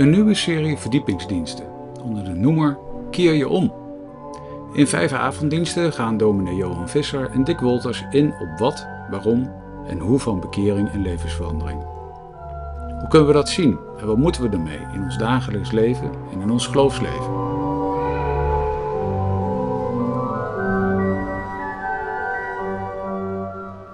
Een 0.00 0.10
nieuwe 0.10 0.34
serie 0.34 0.76
verdiepingsdiensten 0.76 1.66
onder 2.02 2.24
de 2.24 2.34
noemer 2.34 2.78
Keer 3.10 3.32
je 3.32 3.48
om. 3.48 3.72
In 4.72 4.86
vijf 4.86 5.12
avonddiensten 5.12 5.92
gaan 5.92 6.16
dominee 6.16 6.54
Johan 6.54 6.88
Visser 6.88 7.30
en 7.30 7.44
Dick 7.44 7.60
Wolters 7.60 8.04
in 8.10 8.34
op 8.40 8.58
wat, 8.58 8.86
waarom 9.10 9.52
en 9.86 9.98
hoe 9.98 10.18
van 10.18 10.40
bekering 10.40 10.90
en 10.90 11.02
levensverandering. 11.02 11.82
Hoe 12.98 13.08
kunnen 13.08 13.28
we 13.28 13.34
dat 13.34 13.48
zien 13.48 13.78
en 13.98 14.06
wat 14.06 14.16
moeten 14.16 14.42
we 14.42 14.48
ermee 14.48 14.86
in 14.92 15.02
ons 15.02 15.18
dagelijks 15.18 15.70
leven 15.70 16.10
en 16.32 16.40
in 16.40 16.50
ons 16.50 16.66
geloofsleven? 16.66 17.32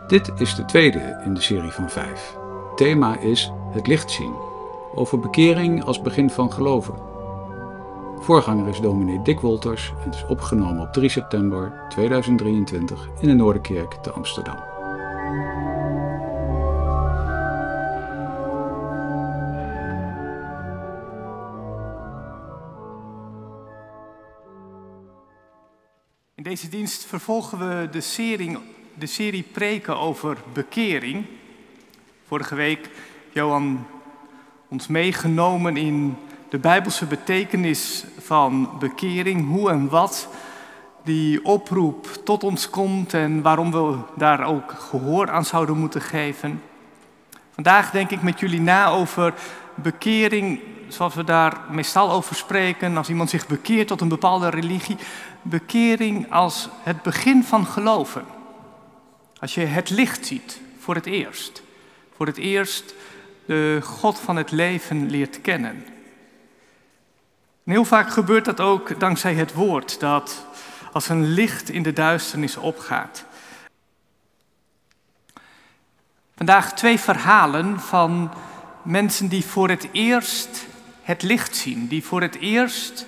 Dit 0.07 0.33
is 0.37 0.55
de 0.55 0.65
tweede 0.65 1.23
in 1.25 1.35
de 1.35 1.41
serie 1.41 1.73
van 1.73 1.91
vijf. 1.91 2.37
Thema 2.75 3.19
is 3.19 3.53
het 3.73 3.87
licht 3.87 4.11
zien, 4.11 4.46
over 4.97 5.19
bekering 5.19 5.85
als 5.85 6.03
begin 6.03 6.31
van 6.31 6.53
geloven. 6.53 6.95
Voorganger 8.19 8.69
is 8.69 8.81
dominee 8.81 9.23
Dick 9.23 9.41
Wolters 9.41 9.93
en 10.05 10.11
is 10.11 10.25
opgenomen 10.29 10.83
op 10.83 10.93
3 10.93 11.09
september 11.09 11.87
2023 11.89 13.09
in 13.21 13.29
de 13.29 13.35
Noorderkerk 13.35 13.93
te 13.93 14.11
Amsterdam. 14.11 14.57
In 26.35 26.43
deze 26.43 26.69
dienst 26.69 27.05
vervolgen 27.05 27.59
we 27.59 27.89
de 27.91 28.01
serie, 28.01 28.59
de 28.95 29.07
serie 29.07 29.43
preken 29.43 29.99
over 29.99 30.39
bekering. 30.53 31.27
Vorige 32.25 32.55
week 32.55 32.91
Johan 33.33 33.87
ons 34.69 34.87
meegenomen 34.87 35.77
in 35.77 36.17
de 36.49 36.59
Bijbelse 36.59 37.07
betekenis 37.07 38.05
van 38.19 38.71
bekering, 38.79 39.49
hoe 39.49 39.71
en 39.71 39.89
wat 39.89 40.29
die 41.05 41.45
oproep 41.45 42.07
tot 42.25 42.45
ons 42.45 42.71
komt 42.71 43.15
en 43.15 43.43
waarom 43.43 43.71
we 43.71 43.97
daar 44.17 44.47
ook 44.47 44.73
gehoor 44.79 45.31
aan 45.31 45.45
zouden 45.45 45.79
moeten 45.79 46.01
geven. 46.01 46.63
Vandaag 47.55 47.91
denk 47.91 48.11
ik 48.11 48.23
met 48.23 48.41
jullie 48.41 48.61
na 48.61 48.89
over 48.89 49.35
bekering, 49.75 50.61
zoals 50.89 51.15
we 51.15 51.25
daar 51.25 51.61
meestal 51.71 52.11
over 52.11 52.37
spreken, 52.37 52.97
als 52.97 53.09
iemand 53.09 53.31
zich 53.31 53.47
bekeert 53.47 53.89
tot 53.89 54.01
een 54.01 54.09
bepaalde 54.09 54.49
religie. 54.49 54.97
Bekering 55.43 56.33
als 56.33 56.69
het 56.83 57.03
begin 57.03 57.45
van 57.45 57.67
geloven. 57.67 58.25
Als 59.41 59.55
je 59.55 59.61
het 59.61 59.91
licht 59.91 60.27
ziet 60.27 60.61
voor 60.79 60.95
het 60.95 61.07
eerst. 61.07 61.63
Voor 62.17 62.27
het 62.27 62.37
eerst 62.37 62.95
de 63.47 63.81
God 63.83 64.19
van 64.19 64.37
het 64.37 64.51
leven 64.51 65.11
leert 65.11 65.41
kennen. 65.41 65.85
En 67.65 67.73
heel 67.73 67.85
vaak 67.85 68.11
gebeurt 68.11 68.45
dat 68.45 68.61
ook 68.61 69.01
dankzij 69.01 69.35
het 69.35 69.53
woord, 69.53 70.01
dat 70.01 70.47
als 70.93 71.09
een 71.09 71.25
licht 71.25 71.69
in 71.69 71.83
de 71.83 71.93
duisternis 71.93 72.57
opgaat. 72.57 73.25
Vandaag 76.37 76.75
twee 76.75 76.99
verhalen 77.01 77.81
van 77.81 78.35
mensen 78.83 79.29
die 79.29 79.45
voor 79.45 79.69
het 79.69 79.89
eerst 79.93 80.67
het 81.03 81.23
licht 81.23 81.57
zien, 81.57 81.87
die 81.87 82.05
voor 82.05 82.23
het 82.23 82.35
eerst 82.35 83.07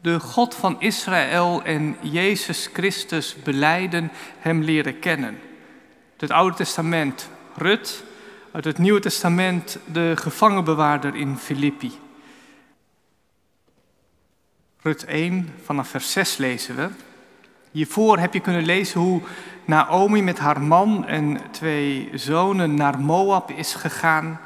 de 0.00 0.20
God 0.20 0.54
van 0.54 0.80
Israël 0.80 1.62
en 1.64 1.96
Jezus 2.00 2.68
Christus 2.72 3.36
beleiden, 3.42 4.10
hem 4.38 4.62
leren 4.62 4.98
kennen. 4.98 5.38
Het 6.16 6.30
Oude 6.30 6.56
Testament 6.56 7.28
Rut, 7.56 8.04
uit 8.52 8.64
het 8.64 8.78
Nieuwe 8.78 9.00
Testament 9.00 9.78
de 9.92 10.12
gevangenbewaarder 10.16 11.14
in 11.14 11.36
Filippi. 11.36 11.92
Rut 14.80 15.04
1, 15.04 15.54
vanaf 15.64 15.88
vers 15.88 16.12
6 16.12 16.36
lezen 16.36 16.76
we. 16.76 16.88
Hiervoor 17.70 18.18
heb 18.18 18.32
je 18.32 18.40
kunnen 18.40 18.64
lezen 18.64 19.00
hoe 19.00 19.22
Naomi 19.64 20.22
met 20.22 20.38
haar 20.38 20.60
man 20.60 21.06
en 21.06 21.40
twee 21.50 22.10
zonen 22.14 22.74
naar 22.74 23.00
Moab 23.00 23.50
is 23.50 23.74
gegaan. 23.74 24.40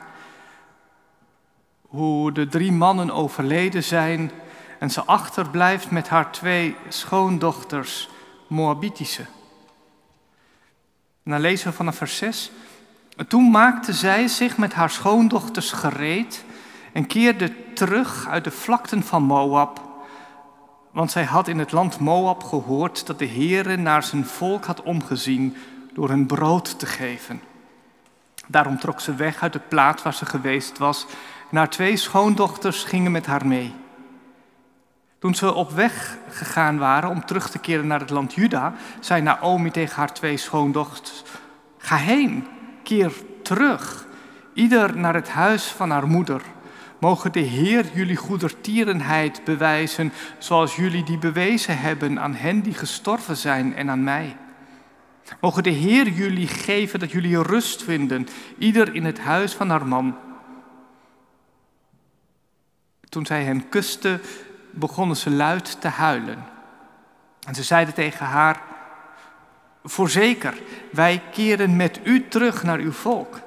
Hoe 1.83 2.33
de 2.33 2.49
drie 2.49 2.73
mannen 2.73 3.11
overleden 3.11 3.85
zijn 3.85 4.31
en 4.79 4.91
ze 4.91 5.05
achterblijft 5.05 5.91
met 5.91 6.09
haar 6.09 6.33
twee 6.33 6.77
schoondochters, 6.89 8.09
Moabitische. 8.47 9.27
En 11.23 11.31
dan 11.31 11.41
lezen 11.41 11.69
we 11.69 11.75
vanaf 11.75 11.97
vers 11.97 12.17
6. 12.17 12.51
Toen 13.29 13.51
maakte 13.51 13.93
zij 13.93 14.29
zich 14.29 14.57
met 14.57 14.73
haar 14.73 14.91
schoondochters 14.91 15.73
gereed 15.73 16.45
en 16.93 17.07
keerde 17.07 17.73
terug 17.73 18.29
uit 18.29 18.45
de 18.45 18.51
vlakten 18.51 19.03
van 19.03 19.23
Moab 19.23 19.91
want 20.93 21.11
zij 21.11 21.25
had 21.25 21.49
in 21.49 21.59
het 21.59 21.73
land 21.73 21.99
Moab 21.99 22.43
gehoord 22.43 23.07
dat 23.07 23.19
de 23.19 23.27
Heere 23.27 23.77
naar 23.77 24.03
zijn 24.03 24.25
volk 24.25 24.65
had 24.65 24.83
omgezien 24.83 25.57
door 25.93 26.09
hun 26.09 26.27
brood 26.27 26.79
te 26.79 26.87
geven. 26.87 27.43
Daarom 28.47 28.79
trok 28.79 29.01
ze 29.01 29.15
weg 29.15 29.43
uit 29.43 29.53
de 29.53 29.61
plaats 29.69 30.03
waar 30.03 30.15
ze 30.15 30.27
geweest 30.27 30.79
was 30.79 31.07
en 31.51 31.57
haar 31.57 31.71
twee 31.71 31.97
schoondochters 31.97 32.85
gingen 32.85 33.13
met 33.13 33.27
haar 33.27 33.47
mee. 33.47 33.75
Toen 35.19 35.35
ze 35.35 35.55
op 35.55 35.71
weg 35.71 36.17
gegaan 36.29 36.79
waren 36.79 37.11
om 37.11 37.25
terug 37.25 37.51
te 37.51 37.59
keren 37.59 37.87
naar 37.87 38.01
het 38.01 38.11
land 38.11 38.35
Juda, 38.35 38.75
zei 39.01 39.23
Naomi 39.23 39.71
tegen 39.71 39.97
haar 39.97 40.15
twee 40.15 40.37
schoondochters: 40.37 41.23
Ga 41.79 41.97
heen, 41.97 42.47
keer 42.83 43.13
terug, 43.43 44.07
ieder 44.55 44.97
naar 44.97 45.15
het 45.15 45.29
huis 45.29 45.65
van 45.65 45.91
haar 45.91 46.07
moeder. 46.07 46.43
Mogen 46.99 47.33
de 47.33 47.41
Heer 47.41 47.87
jullie 47.95 48.17
goedertierenheid 48.17 49.45
bewijzen, 49.45 50.13
zoals 50.39 50.77
jullie 50.77 51.05
die 51.05 51.19
bewezen 51.19 51.79
hebben 51.79 52.21
aan 52.21 52.35
hen 52.35 52.61
die 52.61 52.75
gestorven 52.75 53.37
zijn 53.37 53.75
en 53.75 53.91
aan 53.91 54.05
mij. 54.05 54.37
Mogen 55.41 55.63
de 55.63 55.71
Heer 55.71 56.09
jullie 56.09 56.47
geven 56.47 57.01
dat 57.01 57.11
jullie 57.11 57.43
rust 57.43 57.83
vinden, 57.83 58.29
ieder 58.59 58.95
in 58.95 59.05
het 59.05 59.21
huis 59.21 59.55
van 59.55 59.71
haar 59.71 59.87
man. 59.87 60.17
Toen 63.09 63.27
zij 63.27 63.45
hen 63.45 63.69
kuste, 63.69 64.21
begonnen 64.71 65.17
ze 65.17 65.31
luid 65.31 65.81
te 65.81 65.89
huilen. 65.89 66.45
En 67.47 67.55
ze 67.55 67.63
zeiden 67.63 67.95
tegen 67.95 68.27
haar, 68.27 68.63
Voorzeker, 69.85 70.55
wij 70.91 71.23
keren 71.33 71.77
met 71.77 72.01
u 72.05 72.29
terug 72.29 72.63
naar 72.63 72.79
uw 72.79 72.93
volk. 72.93 73.41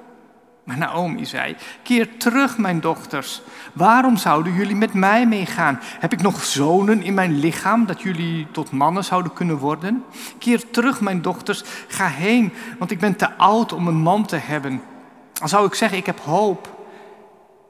Maar 0.64 0.78
Naomi 0.78 1.24
zei: 1.24 1.56
Keer 1.82 2.16
terug, 2.16 2.58
mijn 2.58 2.80
dochters. 2.80 3.42
Waarom 3.72 4.16
zouden 4.16 4.52
jullie 4.52 4.76
met 4.76 4.92
mij 4.92 5.26
meegaan? 5.26 5.78
Heb 5.82 6.12
ik 6.12 6.22
nog 6.22 6.44
zonen 6.44 7.02
in 7.02 7.14
mijn 7.14 7.38
lichaam 7.38 7.86
dat 7.86 8.00
jullie 8.00 8.46
tot 8.50 8.70
mannen 8.70 9.04
zouden 9.04 9.32
kunnen 9.32 9.58
worden? 9.58 10.04
Keer 10.38 10.70
terug, 10.70 11.00
mijn 11.00 11.22
dochters. 11.22 11.62
Ga 11.88 12.06
heen, 12.06 12.52
want 12.78 12.90
ik 12.90 12.98
ben 12.98 13.16
te 13.16 13.36
oud 13.36 13.72
om 13.72 13.88
een 13.88 13.94
man 13.94 14.26
te 14.26 14.36
hebben. 14.36 14.82
Dan 15.32 15.48
zou 15.48 15.66
ik 15.66 15.74
zeggen: 15.74 15.98
Ik 15.98 16.06
heb 16.06 16.20
hoop. 16.20 16.74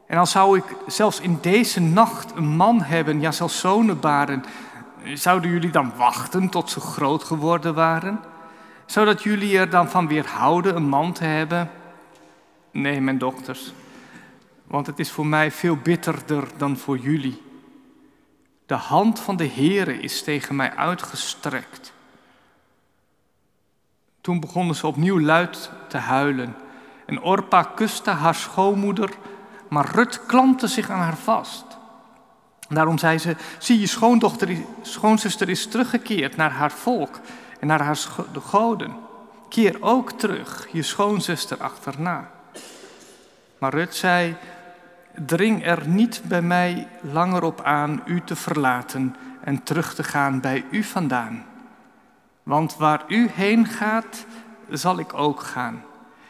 En 0.07 0.19
al 0.19 0.27
zou 0.27 0.59
ik 0.59 0.65
zelfs 0.87 1.21
in 1.21 1.39
deze 1.41 1.81
nacht 1.81 2.33
een 2.35 2.49
man 2.57 2.83
hebben, 2.83 3.21
ja, 3.21 3.31
zelfs 3.31 3.59
zonen 3.59 4.01
baren, 4.01 4.45
zouden 5.15 5.51
jullie 5.51 5.71
dan 5.71 5.93
wachten 5.97 6.49
tot 6.49 6.71
ze 6.71 6.81
groot 6.81 7.25
geworden 7.25 7.75
waren? 7.75 8.21
Zodat 8.87 9.23
jullie 9.23 9.59
er 9.59 9.71
dan 9.71 9.91
van 9.91 10.09
weerhouden 10.09 10.77
een 10.77 10.89
man 10.89 11.13
te 11.13 11.25
hebben? 11.25 11.71
Nee, 12.71 13.01
mijn 13.01 13.19
dochters, 13.19 13.73
want 14.65 14.87
het 14.87 14.99
is 14.99 15.11
voor 15.11 15.27
mij 15.27 15.51
veel 15.51 15.77
bitterder 15.77 16.45
dan 16.57 16.77
voor 16.77 16.99
jullie. 16.99 17.43
De 18.67 18.75
hand 18.75 19.21
van 19.21 19.37
de 19.37 19.49
Heere 19.49 20.01
is 20.01 20.23
tegen 20.23 20.57
mij 20.57 20.75
uitgestrekt. 20.75 21.93
Toen 24.21 24.41
begonnen 24.41 24.75
ze 24.75 24.87
opnieuw 24.87 25.21
luid 25.21 25.71
te 25.89 25.97
huilen. 25.97 26.57
En 27.07 27.23
Orpa 27.23 27.63
kuste 27.63 28.11
haar 28.11 28.35
schoonmoeder, 28.35 29.11
maar 29.69 29.91
Rut 29.91 30.27
klampte 30.27 30.67
zich 30.67 30.91
aan 30.91 31.01
haar 31.01 31.17
vast. 31.17 31.65
Daarom 32.69 32.99
zei 32.99 33.19
ze: 33.19 33.37
Zie, 33.59 33.81
je 33.81 33.87
schoondochter, 33.87 34.57
schoonzuster 34.83 35.49
is 35.49 35.67
teruggekeerd 35.67 36.37
naar 36.37 36.51
haar 36.51 36.73
volk 36.73 37.21
en 37.61 37.67
naar 37.67 37.83
haar 37.83 37.99
de 38.33 38.41
goden. 38.41 38.97
Keer 39.49 39.77
ook 39.81 40.13
terug, 40.13 40.69
je 40.73 40.83
schoonzuster 40.83 41.63
achterna. 41.63 42.31
Maar 43.59 43.75
Rut 43.75 43.95
zei, 43.95 44.37
dring 45.27 45.67
er 45.67 45.89
niet 45.89 46.23
bij 46.25 46.43
mij 46.43 46.89
langer 47.01 47.43
op 47.43 47.61
aan 47.61 48.03
u 48.05 48.21
te 48.21 48.37
verlaten 48.37 49.17
en 49.41 49.63
terug 49.63 49.95
te 49.95 50.03
gaan 50.05 50.41
bij 50.41 50.65
u 50.71 50.83
vandaan. 50.83 51.45
Want 52.43 52.77
waar 52.77 53.05
u 53.09 53.29
heen 53.35 53.67
gaat, 53.67 54.27
zal 54.71 54.99
ik 54.99 55.15
ook 55.15 55.41
gaan. 55.41 55.83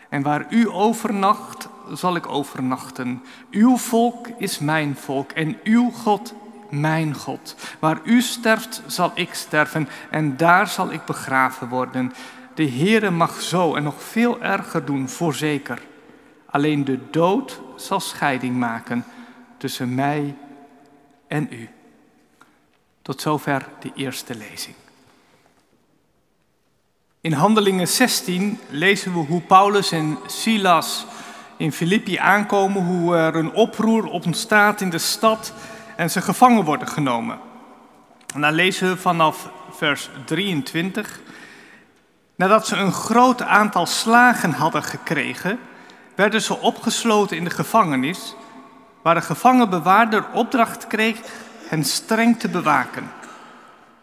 En 0.08 0.22
waar 0.22 0.46
u 0.50 0.68
overnacht, 0.68 1.68
zal 1.92 2.16
ik 2.16 2.26
overnachten. 2.26 3.22
Uw 3.50 3.76
volk 3.76 4.28
is 4.28 4.58
mijn 4.58 4.96
volk 4.96 5.30
en 5.30 5.58
uw 5.64 5.90
God 5.90 6.34
mijn 6.70 7.14
God. 7.14 7.56
Waar 7.78 8.00
u 8.04 8.22
sterft, 8.22 8.82
zal 8.86 9.12
ik 9.14 9.34
sterven 9.34 9.88
en 10.10 10.36
daar 10.36 10.68
zal 10.68 10.92
ik 10.92 11.04
begraven 11.04 11.68
worden. 11.68 12.12
De 12.54 12.70
Heere 12.70 13.10
mag 13.10 13.40
zo 13.40 13.74
en 13.74 13.82
nog 13.82 14.02
veel 14.02 14.42
erger 14.42 14.84
doen, 14.84 15.08
voorzeker. 15.08 15.82
Alleen 16.46 16.84
de 16.84 16.98
dood 17.10 17.60
zal 17.76 18.00
scheiding 18.00 18.56
maken 18.56 19.04
tussen 19.58 19.94
mij 19.94 20.34
en 21.26 21.48
u. 21.50 21.68
Tot 23.02 23.20
zover 23.20 23.68
de 23.80 23.90
eerste 23.94 24.34
lezing. 24.34 24.76
In 27.20 27.32
Handelingen 27.32 27.88
16 27.88 28.58
lezen 28.70 29.12
we 29.12 29.18
hoe 29.18 29.40
Paulus 29.40 29.92
en 29.92 30.18
Silas 30.26 31.06
in 31.56 31.72
Filippi 31.72 32.16
aankomen, 32.16 32.84
hoe 32.84 33.16
er 33.16 33.36
een 33.36 33.52
oproer 33.52 34.04
ontstaat 34.04 34.80
in 34.80 34.90
de 34.90 34.98
stad 34.98 35.52
en 35.96 36.10
ze 36.10 36.20
gevangen 36.20 36.64
worden 36.64 36.88
genomen. 36.88 37.38
En 38.34 38.40
dan 38.40 38.52
lezen 38.52 38.88
we 38.88 38.96
vanaf 38.96 39.48
vers 39.70 40.10
23. 40.24 41.20
Nadat 42.36 42.66
ze 42.66 42.76
een 42.76 42.92
groot 42.92 43.42
aantal 43.42 43.86
slagen 43.86 44.52
hadden 44.52 44.82
gekregen, 44.82 45.58
werden 46.14 46.42
ze 46.42 46.58
opgesloten 46.60 47.36
in 47.36 47.44
de 47.44 47.50
gevangenis, 47.50 48.34
waar 49.02 49.14
de 49.14 49.20
gevangenbewaarder 49.20 50.26
opdracht 50.32 50.86
kreeg 50.86 51.20
hen 51.68 51.84
streng 51.84 52.38
te 52.38 52.48
bewaken. 52.48 53.10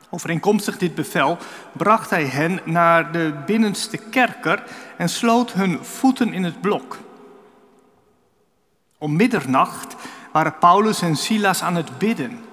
Overeenkomstig 0.09 0.77
dit 0.77 0.95
bevel 0.95 1.37
bracht 1.71 2.09
hij 2.09 2.25
hen 2.25 2.59
naar 2.63 3.11
de 3.11 3.33
binnenste 3.45 3.97
kerker 3.97 4.63
en 4.97 5.09
sloot 5.09 5.53
hun 5.53 5.85
voeten 5.85 6.33
in 6.33 6.43
het 6.43 6.61
blok. 6.61 6.97
Om 8.97 9.15
middernacht 9.15 9.95
waren 10.33 10.57
Paulus 10.57 11.01
en 11.01 11.15
Silas 11.15 11.63
aan 11.63 11.75
het 11.75 11.97
bidden 11.97 12.45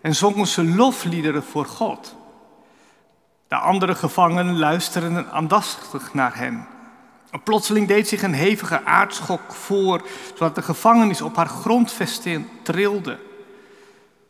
en 0.00 0.14
zongen 0.14 0.46
ze 0.46 0.64
lofliederen 0.64 1.42
voor 1.42 1.66
God. 1.66 2.16
De 3.48 3.56
andere 3.56 3.94
gevangenen 3.94 4.58
luisterden 4.58 5.30
aandachtig 5.30 6.14
naar 6.14 6.36
hen. 6.36 6.66
plotseling 7.44 7.88
deed 7.88 8.08
zich 8.08 8.22
een 8.22 8.34
hevige 8.34 8.84
aardschok 8.84 9.52
voor, 9.54 10.02
zodat 10.34 10.54
de 10.54 10.62
gevangenis 10.62 11.22
op 11.22 11.36
haar 11.36 11.48
grondvesting 11.48 12.46
trilde. 12.62 13.18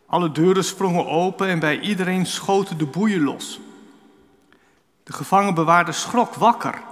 Alle 0.06 0.32
deuren 0.32 0.64
sprongen 0.64 1.06
open 1.06 1.48
en 1.48 1.58
bij 1.58 1.80
iedereen 1.80 2.26
schoten 2.26 2.78
de 2.78 2.86
boeien 2.86 3.22
los. 3.22 3.60
De 5.02 5.12
gevangenbewaarder 5.12 5.94
schrok 5.94 6.34
wakker. 6.34 6.82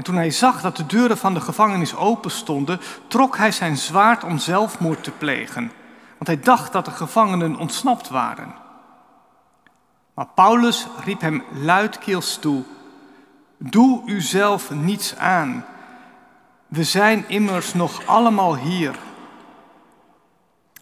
En 0.00 0.06
toen 0.06 0.14
hij 0.14 0.30
zag 0.30 0.60
dat 0.60 0.76
de 0.76 0.86
deuren 0.86 1.18
van 1.18 1.34
de 1.34 1.40
gevangenis 1.40 1.96
open 1.96 2.30
stonden, 2.30 2.80
trok 3.06 3.36
hij 3.36 3.52
zijn 3.52 3.76
zwaard 3.76 4.24
om 4.24 4.38
zelfmoord 4.38 5.04
te 5.04 5.10
plegen. 5.10 5.72
Want 6.10 6.26
hij 6.26 6.40
dacht 6.40 6.72
dat 6.72 6.84
de 6.84 6.90
gevangenen 6.90 7.56
ontsnapt 7.56 8.08
waren. 8.08 8.54
Maar 10.14 10.26
Paulus 10.34 10.86
riep 11.04 11.20
hem 11.20 11.42
luidkeels 11.52 12.38
toe: 12.38 12.62
Doe 13.58 14.02
uzelf 14.06 14.70
niets 14.70 15.16
aan. 15.16 15.64
We 16.66 16.84
zijn 16.84 17.24
immers 17.28 17.74
nog 17.74 18.06
allemaal 18.06 18.56
hier. 18.56 18.94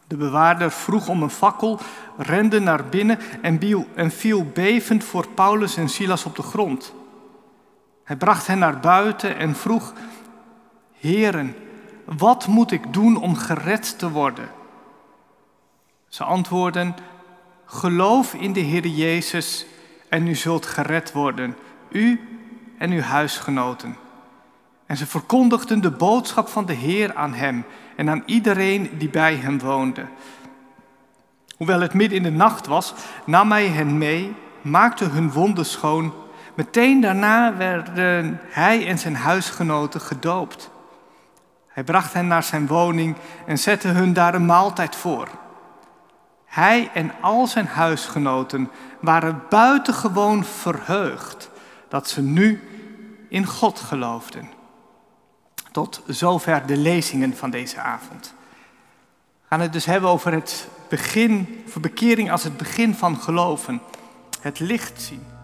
De 0.06 0.16
bewaarder 0.16 0.70
vroeg 0.70 1.08
om 1.08 1.22
een 1.22 1.30
fakkel, 1.30 1.80
rende 2.16 2.60
naar 2.60 2.84
binnen 2.84 3.18
en 3.94 4.10
viel 4.10 4.44
bevend 4.54 5.04
voor 5.04 5.28
Paulus 5.28 5.76
en 5.76 5.88
Silas 5.88 6.24
op 6.24 6.36
de 6.36 6.42
grond. 6.42 6.92
Hij 8.08 8.16
bracht 8.16 8.46
hen 8.46 8.58
naar 8.58 8.81
buiten 8.81 9.37
en 9.37 9.56
vroeg: 9.56 9.93
Heren, 10.99 11.56
wat 12.05 12.46
moet 12.46 12.70
ik 12.70 12.93
doen 12.93 13.16
om 13.16 13.37
gered 13.37 13.99
te 13.99 14.10
worden? 14.10 14.49
Ze 16.08 16.25
antwoordden: 16.25 16.94
Geloof 17.64 18.34
in 18.34 18.52
de 18.52 18.60
Heer 18.60 18.87
Jezus 18.87 19.66
en 20.08 20.26
u 20.26 20.34
zult 20.34 20.66
gered 20.66 21.12
worden, 21.12 21.56
u 21.90 22.20
en 22.78 22.90
uw 22.90 23.00
huisgenoten. 23.00 23.96
En 24.87 24.96
ze 24.96 25.06
verkondigden 25.06 25.81
de 25.81 25.90
boodschap 25.90 26.49
van 26.49 26.66
de 26.66 26.72
Heer 26.72 27.14
aan 27.14 27.34
hem 27.34 27.64
en 27.96 28.11
aan 28.11 28.22
iedereen 28.26 28.90
die 28.99 29.11
bij 29.11 29.34
hem 29.34 29.58
woonde. 29.58 30.06
Hoewel 31.56 31.81
het 31.81 31.94
midden 31.94 32.16
in 32.16 32.22
de 32.22 32.31
nacht 32.31 32.66
was, 32.66 32.94
nam 33.25 33.50
hij 33.50 33.66
hen 33.66 33.99
mee, 33.99 34.34
maakte 34.62 35.04
hun 35.04 35.32
wonden 35.32 35.66
schoon. 35.66 36.12
Meteen 36.58 37.00
daarna 37.00 37.56
werden 37.56 38.40
hij 38.49 38.87
en 38.87 38.99
zijn 38.99 39.16
huisgenoten 39.16 40.00
gedoopt. 40.00 40.70
Hij 41.66 41.84
bracht 41.84 42.12
hen 42.12 42.26
naar 42.26 42.43
zijn 42.43 42.66
woning 42.66 43.16
en 43.46 43.58
zette 43.58 43.88
hun 43.88 44.12
daar 44.12 44.34
een 44.34 44.46
maaltijd 44.46 44.96
voor. 44.96 45.28
Hij 46.44 46.90
en 46.94 47.12
al 47.20 47.46
zijn 47.46 47.66
huisgenoten 47.66 48.70
waren 49.00 49.43
buitengewoon 49.49 50.44
verheugd 50.44 51.50
dat 51.88 52.08
ze 52.08 52.22
nu 52.22 52.62
in 53.28 53.46
God 53.46 53.81
geloofden. 53.81 54.50
Tot 55.72 56.02
zover 56.06 56.66
de 56.66 56.76
lezingen 56.76 57.37
van 57.37 57.50
deze 57.50 57.81
avond. 57.81 58.34
We 59.40 59.46
gaan 59.49 59.61
het 59.61 59.72
dus 59.72 59.84
hebben 59.84 60.11
over 60.11 60.32
het 60.32 60.69
begin, 60.88 61.62
voor 61.66 61.81
bekering 61.81 62.31
als 62.31 62.43
het 62.43 62.56
begin 62.56 62.94
van 62.94 63.16
geloven. 63.16 63.81
Het 64.40 64.61
licht 64.61 65.02
zien. 65.02 65.38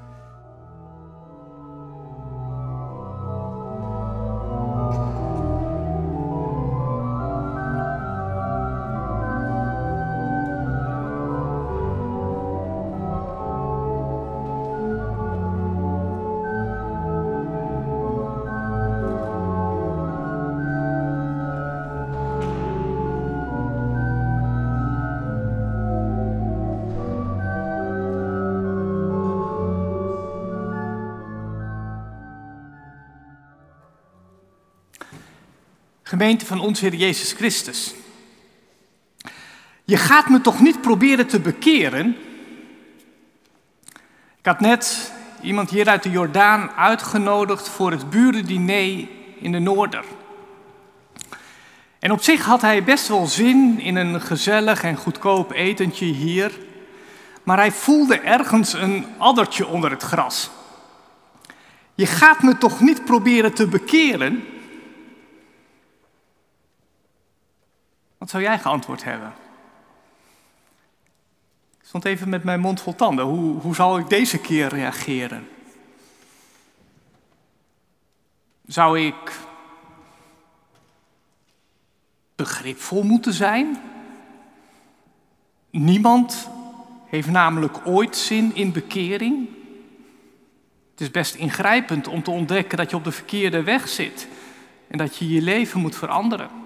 Van 36.24 36.60
ons 36.60 36.80
Heer 36.80 36.94
Jezus 36.94 37.32
Christus. 37.32 37.94
Je 39.84 39.96
gaat 39.96 40.28
me 40.28 40.40
toch 40.40 40.60
niet 40.60 40.80
proberen 40.80 41.26
te 41.26 41.40
bekeren? 41.40 42.16
Ik 44.38 44.46
had 44.46 44.60
net 44.60 45.12
iemand 45.42 45.70
hier 45.70 45.88
uit 45.88 46.02
de 46.02 46.10
Jordaan 46.10 46.70
uitgenodigd 46.70 47.68
voor 47.68 47.90
het 47.90 48.10
burendiner 48.10 49.08
in 49.38 49.52
de 49.52 49.58
Noorder. 49.58 50.04
En 51.98 52.12
op 52.12 52.22
zich 52.22 52.44
had 52.44 52.60
hij 52.60 52.84
best 52.84 53.08
wel 53.08 53.26
zin 53.26 53.80
in 53.80 53.96
een 53.96 54.20
gezellig 54.20 54.82
en 54.82 54.96
goedkoop 54.96 55.52
etentje 55.52 56.06
hier, 56.06 56.52
maar 57.42 57.56
hij 57.56 57.72
voelde 57.72 58.18
ergens 58.18 58.72
een 58.72 59.06
addertje 59.18 59.66
onder 59.66 59.90
het 59.90 60.02
gras. 60.02 60.50
Je 61.94 62.06
gaat 62.06 62.42
me 62.42 62.58
toch 62.58 62.80
niet 62.80 63.04
proberen 63.04 63.54
te 63.54 63.66
bekeren? 63.66 64.44
Wat 68.24 68.32
zou 68.32 68.44
jij 68.44 68.58
geantwoord 68.58 69.04
hebben? 69.04 69.32
Ik 71.80 71.86
stond 71.86 72.04
even 72.04 72.28
met 72.28 72.44
mijn 72.44 72.60
mond 72.60 72.80
vol 72.80 72.94
tanden. 72.94 73.24
Hoe, 73.24 73.60
hoe 73.60 74.00
ik 74.00 74.08
deze 74.08 74.38
keer 74.38 74.68
reageren? 74.68 75.48
Zou 78.66 79.00
ik 79.00 79.32
begripvol 82.36 83.02
moeten 83.02 83.32
zijn? 83.32 83.80
Niemand 85.70 86.48
heeft 87.06 87.30
namelijk 87.30 87.86
ooit 87.86 88.16
zin 88.16 88.54
in 88.54 88.72
bekering. 88.72 89.48
Het 90.90 91.00
is 91.00 91.10
best 91.10 91.34
ingrijpend 91.34 92.08
om 92.08 92.22
te 92.22 92.30
ontdekken 92.30 92.78
dat 92.78 92.90
je 92.90 92.96
op 92.96 93.04
de 93.04 93.12
verkeerde 93.12 93.62
weg 93.62 93.88
zit 93.88 94.28
en 94.88 94.98
dat 94.98 95.16
je 95.16 95.28
je 95.28 95.42
leven 95.42 95.80
moet 95.80 95.96
veranderen. 95.96 96.63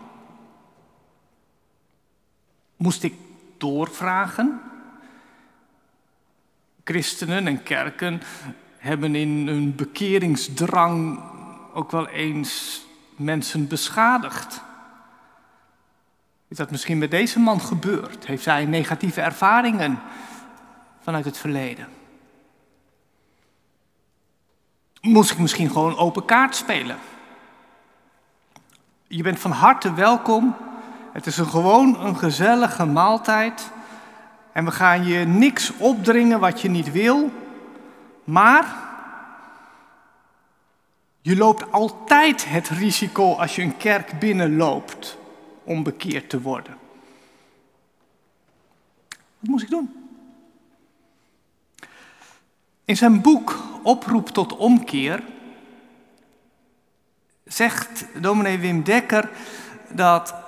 Moest 2.78 3.02
ik 3.02 3.14
doorvragen? 3.56 4.60
Christenen 6.84 7.46
en 7.46 7.62
kerken 7.62 8.22
hebben 8.76 9.14
in 9.14 9.48
hun 9.48 9.74
bekeringsdrang 9.74 11.22
ook 11.74 11.90
wel 11.90 12.08
eens 12.08 12.82
mensen 13.16 13.68
beschadigd. 13.68 14.62
Is 16.48 16.56
dat 16.56 16.70
misschien 16.70 16.98
met 16.98 17.10
deze 17.10 17.38
man 17.38 17.60
gebeurd? 17.60 18.26
Heeft 18.26 18.44
hij 18.44 18.64
negatieve 18.64 19.20
ervaringen 19.20 20.00
vanuit 21.00 21.24
het 21.24 21.38
verleden? 21.38 21.88
Moest 25.00 25.30
ik 25.30 25.38
misschien 25.38 25.70
gewoon 25.70 25.96
open 25.96 26.24
kaart 26.24 26.56
spelen? 26.56 26.98
Je 29.06 29.22
bent 29.22 29.38
van 29.38 29.50
harte 29.50 29.94
welkom 29.94 30.56
het 31.18 31.26
is 31.26 31.38
een 31.38 31.46
gewoon 31.46 32.00
een 32.00 32.16
gezellige 32.16 32.84
maaltijd. 32.84 33.70
En 34.52 34.64
we 34.64 34.70
gaan 34.70 35.04
je 35.04 35.26
niks 35.26 35.72
opdringen 35.76 36.40
wat 36.40 36.60
je 36.60 36.68
niet 36.68 36.92
wil. 36.92 37.32
Maar 38.24 38.76
je 41.20 41.36
loopt 41.36 41.72
altijd 41.72 42.48
het 42.48 42.68
risico 42.68 43.34
als 43.34 43.56
je 43.56 43.62
een 43.62 43.76
kerk 43.76 44.18
binnenloopt 44.18 45.18
om 45.64 45.82
bekeerd 45.82 46.30
te 46.30 46.40
worden. 46.40 46.76
Wat 49.38 49.50
moest 49.50 49.64
ik 49.64 49.70
doen? 49.70 50.10
In 52.84 52.96
zijn 52.96 53.20
boek 53.20 53.56
Oproep 53.82 54.28
tot 54.28 54.56
omkeer 54.56 55.22
zegt 57.44 58.06
dominee 58.20 58.58
Wim 58.58 58.82
Dekker 58.82 59.30
dat 59.92 60.46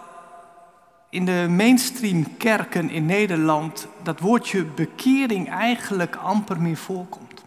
in 1.10 1.24
de 1.24 1.46
mainstream 1.50 2.36
kerken 2.36 2.90
in 2.90 3.06
Nederland 3.06 3.86
dat 4.02 4.20
woordje 4.20 4.64
bekering 4.64 5.48
eigenlijk 5.48 6.16
amper 6.16 6.60
meer 6.60 6.76
voorkomt. 6.76 7.44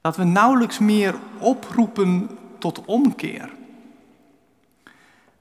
Dat 0.00 0.16
we 0.16 0.24
nauwelijks 0.24 0.78
meer 0.78 1.14
oproepen 1.38 2.38
tot 2.58 2.84
omkeer. 2.84 3.50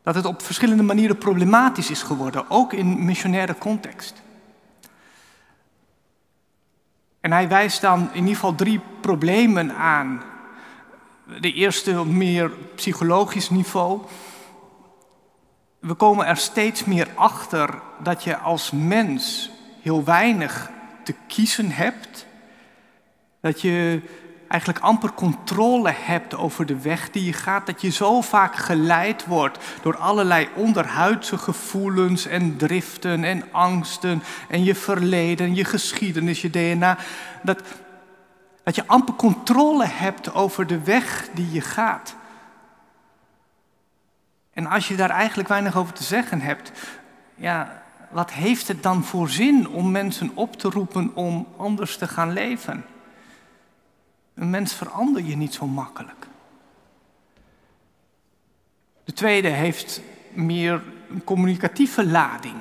Dat 0.03 0.15
het 0.15 0.25
op 0.25 0.41
verschillende 0.41 0.83
manieren 0.83 1.17
problematisch 1.17 1.89
is 1.89 2.03
geworden, 2.03 2.50
ook 2.50 2.74
in 2.74 3.05
missionaire 3.05 3.57
context. 3.57 4.21
En 7.19 7.31
hij 7.31 7.48
wijst 7.48 7.81
dan 7.81 8.10
in 8.13 8.19
ieder 8.19 8.33
geval 8.33 8.55
drie 8.55 8.79
problemen 9.01 9.75
aan. 9.75 10.21
De 11.39 11.53
eerste 11.53 12.00
op 12.00 12.07
meer 12.07 12.51
psychologisch 12.75 13.50
niveau. 13.50 14.01
We 15.81 15.93
komen 15.93 16.25
er 16.25 16.38
steeds 16.38 16.83
meer 16.85 17.07
achter 17.15 17.81
dat 18.00 18.23
je 18.23 18.38
als 18.38 18.71
mens 18.71 19.51
heel 19.81 20.03
weinig 20.03 20.69
te 21.03 21.13
kiezen 21.27 21.71
hebt. 21.71 22.25
Dat 23.39 23.61
je 23.61 24.01
eigenlijk 24.47 24.83
amper 24.83 25.13
controle 25.13 25.93
hebt 25.95 26.35
over 26.35 26.65
de 26.65 26.81
weg 26.81 27.09
die 27.09 27.25
je 27.25 27.33
gaat, 27.33 27.65
dat 27.65 27.81
je 27.81 27.89
zo 27.89 28.21
vaak 28.21 28.55
geleid 28.55 29.25
wordt 29.25 29.57
door 29.81 29.97
allerlei 29.97 30.50
onderhuidse 30.55 31.38
gevoelens 31.38 32.25
en 32.25 32.57
driften 32.57 33.23
en 33.23 33.43
angsten 33.51 34.23
en 34.50 34.63
je 34.63 34.75
verleden, 34.75 35.55
je 35.55 35.65
geschiedenis, 35.65 36.41
je 36.41 36.50
DNA, 36.50 36.97
dat, 37.43 37.61
dat 38.63 38.75
je 38.75 38.88
amper 38.88 39.13
controle 39.13 39.85
hebt 39.85 40.33
over 40.33 40.67
de 40.67 40.83
weg 40.83 41.29
die 41.33 41.51
je 41.51 41.61
gaat. 41.61 42.15
En 44.53 44.65
als 44.65 44.88
je 44.88 44.96
daar 44.96 45.10
eigenlijk 45.10 45.50
weinig 45.50 45.75
over 45.75 45.93
te 45.93 46.03
zeggen 46.03 46.41
hebt, 46.41 46.72
ja, 47.36 47.84
wat 48.10 48.31
heeft 48.31 48.67
het 48.67 48.84
dan 48.84 49.03
voor 49.03 49.29
zin 49.29 49.67
om 49.67 49.91
mensen 49.91 50.31
op 50.34 50.55
te 50.55 50.70
roepen 50.70 51.15
om 51.15 51.48
anders 51.58 51.98
te 51.98 52.08
gaan 52.08 52.34
leven? 52.34 52.86
Een 54.34 54.50
mens 54.50 54.74
verander 54.74 55.24
je 55.24 55.36
niet 55.36 55.53
zo 55.53 55.67
makkelijk. 55.67 56.27
De 59.03 59.13
tweede 59.13 59.48
heeft 59.48 60.01
meer 60.34 60.81
een 61.10 61.24
communicatieve 61.24 62.05
lading. 62.05 62.55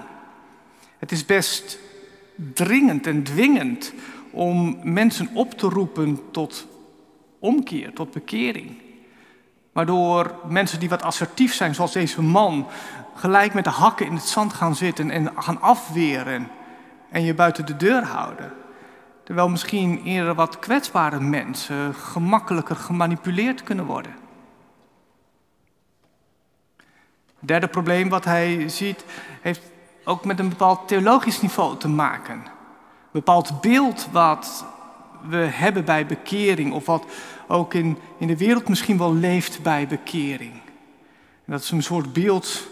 Het 0.98 1.12
is 1.12 1.26
best 1.26 1.78
dringend 2.54 3.06
en 3.06 3.22
dwingend 3.22 3.92
om 4.30 4.78
mensen 4.82 5.28
op 5.34 5.52
te 5.52 5.66
roepen 5.68 6.30
tot 6.30 6.66
omkeer, 7.38 7.92
tot 7.92 8.10
bekering. 8.10 8.76
Waardoor 9.80 10.34
mensen 10.46 10.80
die 10.80 10.88
wat 10.88 11.02
assertief 11.02 11.54
zijn, 11.54 11.74
zoals 11.74 11.92
deze 11.92 12.22
man, 12.22 12.66
gelijk 13.14 13.54
met 13.54 13.64
de 13.64 13.70
hakken 13.70 14.06
in 14.06 14.14
het 14.14 14.26
zand 14.26 14.52
gaan 14.52 14.74
zitten 14.74 15.10
en 15.10 15.32
gaan 15.36 15.60
afweren 15.60 16.48
en 17.10 17.22
je 17.22 17.34
buiten 17.34 17.66
de 17.66 17.76
deur 17.76 18.04
houden. 18.04 18.52
Terwijl 19.24 19.48
misschien 19.48 20.02
eerder 20.02 20.34
wat 20.34 20.58
kwetsbare 20.58 21.20
mensen 21.20 21.94
gemakkelijker 21.94 22.76
gemanipuleerd 22.76 23.62
kunnen 23.62 23.84
worden. 23.84 24.12
Het 27.38 27.48
derde 27.48 27.68
probleem 27.68 28.08
wat 28.08 28.24
hij 28.24 28.68
ziet 28.68 29.04
heeft 29.40 29.62
ook 30.04 30.24
met 30.24 30.38
een 30.38 30.48
bepaald 30.48 30.88
theologisch 30.88 31.40
niveau 31.40 31.76
te 31.76 31.88
maken. 31.88 32.34
Een 32.34 32.50
bepaald 33.12 33.60
beeld 33.60 34.08
wat 34.12 34.64
we 35.28 35.36
hebben 35.36 35.84
bij 35.84 36.06
bekering 36.06 36.72
of 36.72 36.86
wat 36.86 37.04
ook 37.48 37.74
in, 37.74 37.98
in 38.18 38.26
de 38.26 38.36
wereld 38.36 38.68
misschien 38.68 38.98
wel 38.98 39.14
leeft 39.14 39.62
bij 39.62 39.86
bekering. 39.86 40.52
En 41.44 41.52
dat 41.52 41.60
is 41.60 41.70
een 41.70 41.82
soort 41.82 42.12
beeld 42.12 42.68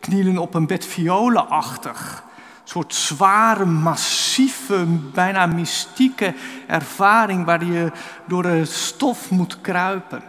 knielen 0.00 0.38
op 0.38 0.54
een 0.54 0.66
bed 0.66 0.86
violenachtig 0.86 2.24
soort 2.68 2.94
zware, 2.94 3.64
massieve, 3.64 4.86
bijna 5.12 5.46
mystieke 5.46 6.34
ervaring 6.66 7.44
waar 7.44 7.64
je 7.64 7.92
door 8.26 8.42
de 8.42 8.64
stof 8.64 9.30
moet 9.30 9.60
kruipen. 9.60 10.22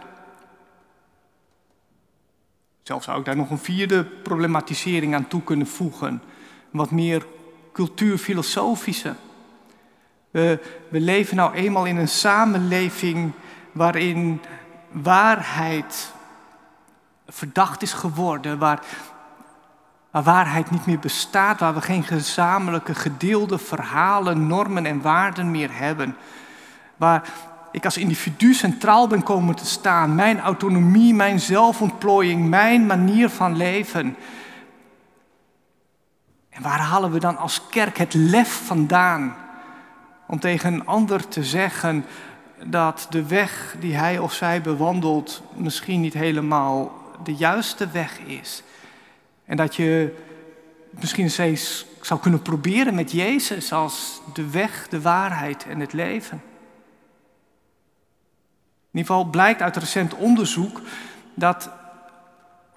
Zelfs 2.82 3.04
zou 3.04 3.18
ik 3.18 3.24
daar 3.24 3.36
nog 3.36 3.50
een 3.50 3.58
vierde 3.58 4.04
problematisering 4.04 5.14
aan 5.14 5.28
toe 5.28 5.42
kunnen 5.42 5.66
voegen. 5.66 6.22
Wat 6.70 6.90
meer 6.90 7.26
cultuurfilosofische. 7.72 9.14
We, 10.30 10.60
leven 10.90 11.36
nou 11.36 11.54
eenmaal 11.54 11.84
in 11.84 11.96
een 11.96 12.08
samenleving 12.08 13.32
waarin 13.72 14.40
waarheid 14.90 16.12
verdacht 17.28 17.82
is 17.82 17.92
geworden, 17.92 18.58
waar 18.58 18.80
waarheid 20.10 20.70
niet 20.70 20.86
meer 20.86 20.98
bestaat, 20.98 21.60
waar 21.60 21.74
we 21.74 21.80
geen 21.80 22.04
gezamenlijke 22.04 22.94
gedeelde 22.94 23.58
verhalen, 23.58 24.46
normen 24.46 24.86
en 24.86 25.02
waarden 25.02 25.50
meer 25.50 25.70
hebben. 25.72 26.16
Waar 26.96 27.28
ik 27.72 27.84
als 27.84 27.96
individu 27.96 28.54
centraal 28.54 29.06
ben 29.06 29.22
komen 29.22 29.54
te 29.54 29.66
staan, 29.66 30.14
mijn 30.14 30.40
autonomie, 30.40 31.14
mijn 31.14 31.40
zelfontplooiing, 31.40 32.48
mijn 32.48 32.86
manier 32.86 33.28
van 33.28 33.56
leven. 33.56 34.16
En 36.50 36.62
waar 36.62 36.80
halen 36.80 37.12
we 37.12 37.18
dan 37.18 37.36
als 37.36 37.62
kerk 37.70 37.98
het 37.98 38.14
lef 38.14 38.66
vandaan 38.66 39.36
om 40.28 40.40
tegen 40.40 40.72
een 40.72 40.86
ander 40.86 41.28
te 41.28 41.44
zeggen 41.44 42.04
dat 42.64 43.06
de 43.10 43.26
weg 43.26 43.76
die 43.80 43.94
hij 43.94 44.18
of 44.18 44.32
zij 44.32 44.60
bewandelt 44.60 45.42
misschien 45.54 46.00
niet 46.00 46.14
helemaal 46.14 46.92
de 47.24 47.34
juiste 47.34 47.88
weg 47.88 48.18
is? 48.18 48.62
En 49.44 49.56
dat 49.56 49.76
je 49.76 50.16
misschien 50.90 51.30
eens 51.38 51.86
zou 52.00 52.20
kunnen 52.20 52.42
proberen 52.42 52.94
met 52.94 53.12
Jezus 53.12 53.72
als 53.72 54.20
de 54.34 54.50
weg, 54.50 54.88
de 54.88 55.00
waarheid 55.00 55.66
en 55.66 55.80
het 55.80 55.92
leven. 55.92 56.42
In 58.90 58.98
ieder 58.98 59.14
geval 59.14 59.30
blijkt 59.30 59.62
uit 59.62 59.76
recent 59.76 60.14
onderzoek 60.14 60.80
dat 61.34 61.70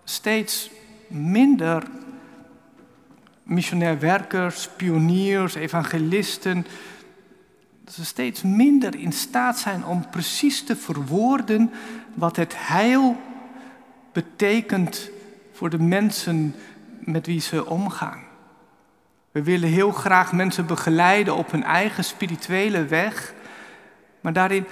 steeds 0.03 0.69
minder 1.07 1.83
missionair 3.43 3.99
werkers, 3.99 4.69
pioniers, 4.75 5.55
evangelisten, 5.55 6.65
dat 7.83 7.93
ze 7.93 8.05
steeds 8.05 8.41
minder 8.41 8.95
in 8.95 9.11
staat 9.11 9.59
zijn 9.59 9.85
om 9.85 10.09
precies 10.09 10.63
te 10.63 10.75
verwoorden 10.75 11.71
wat 12.13 12.35
het 12.35 12.53
heil 12.57 13.17
betekent 14.11 15.09
voor 15.51 15.69
de 15.69 15.79
mensen 15.79 16.55
met 16.99 17.25
wie 17.25 17.39
ze 17.39 17.65
omgaan. 17.65 18.23
We 19.31 19.43
willen 19.43 19.69
heel 19.69 19.91
graag 19.91 20.33
mensen 20.33 20.65
begeleiden 20.65 21.35
op 21.35 21.51
hun 21.51 21.63
eigen 21.63 22.03
spirituele 22.03 22.85
weg, 22.85 23.33
maar 24.21 24.33
daarin 24.33 24.65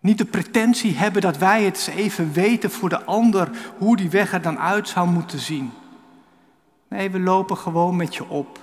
niet 0.00 0.18
de 0.18 0.24
pretentie 0.24 0.96
hebben 0.96 1.22
dat 1.22 1.38
wij 1.38 1.62
het 1.62 1.90
even 1.96 2.32
weten 2.32 2.70
voor 2.70 2.88
de 2.88 3.04
ander 3.04 3.50
hoe 3.78 3.96
die 3.96 4.10
weg 4.10 4.32
er 4.32 4.42
dan 4.42 4.58
uit 4.58 4.88
zou 4.88 5.08
moeten 5.08 5.38
zien. 5.38 5.70
Nee, 6.88 7.10
we 7.10 7.20
lopen 7.20 7.56
gewoon 7.56 7.96
met 7.96 8.14
je 8.14 8.28
op. 8.28 8.58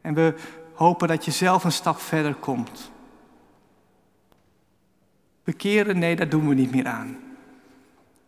En 0.00 0.14
we 0.14 0.34
hopen 0.82 1.08
dat 1.08 1.24
je 1.24 1.30
zelf 1.30 1.64
een 1.64 1.72
stap 1.72 2.00
verder 2.00 2.34
komt. 2.34 2.90
Bekeren, 5.44 5.98
nee, 5.98 6.16
daar 6.16 6.28
doen 6.28 6.48
we 6.48 6.54
niet 6.54 6.70
meer 6.70 6.86
aan. 6.86 7.18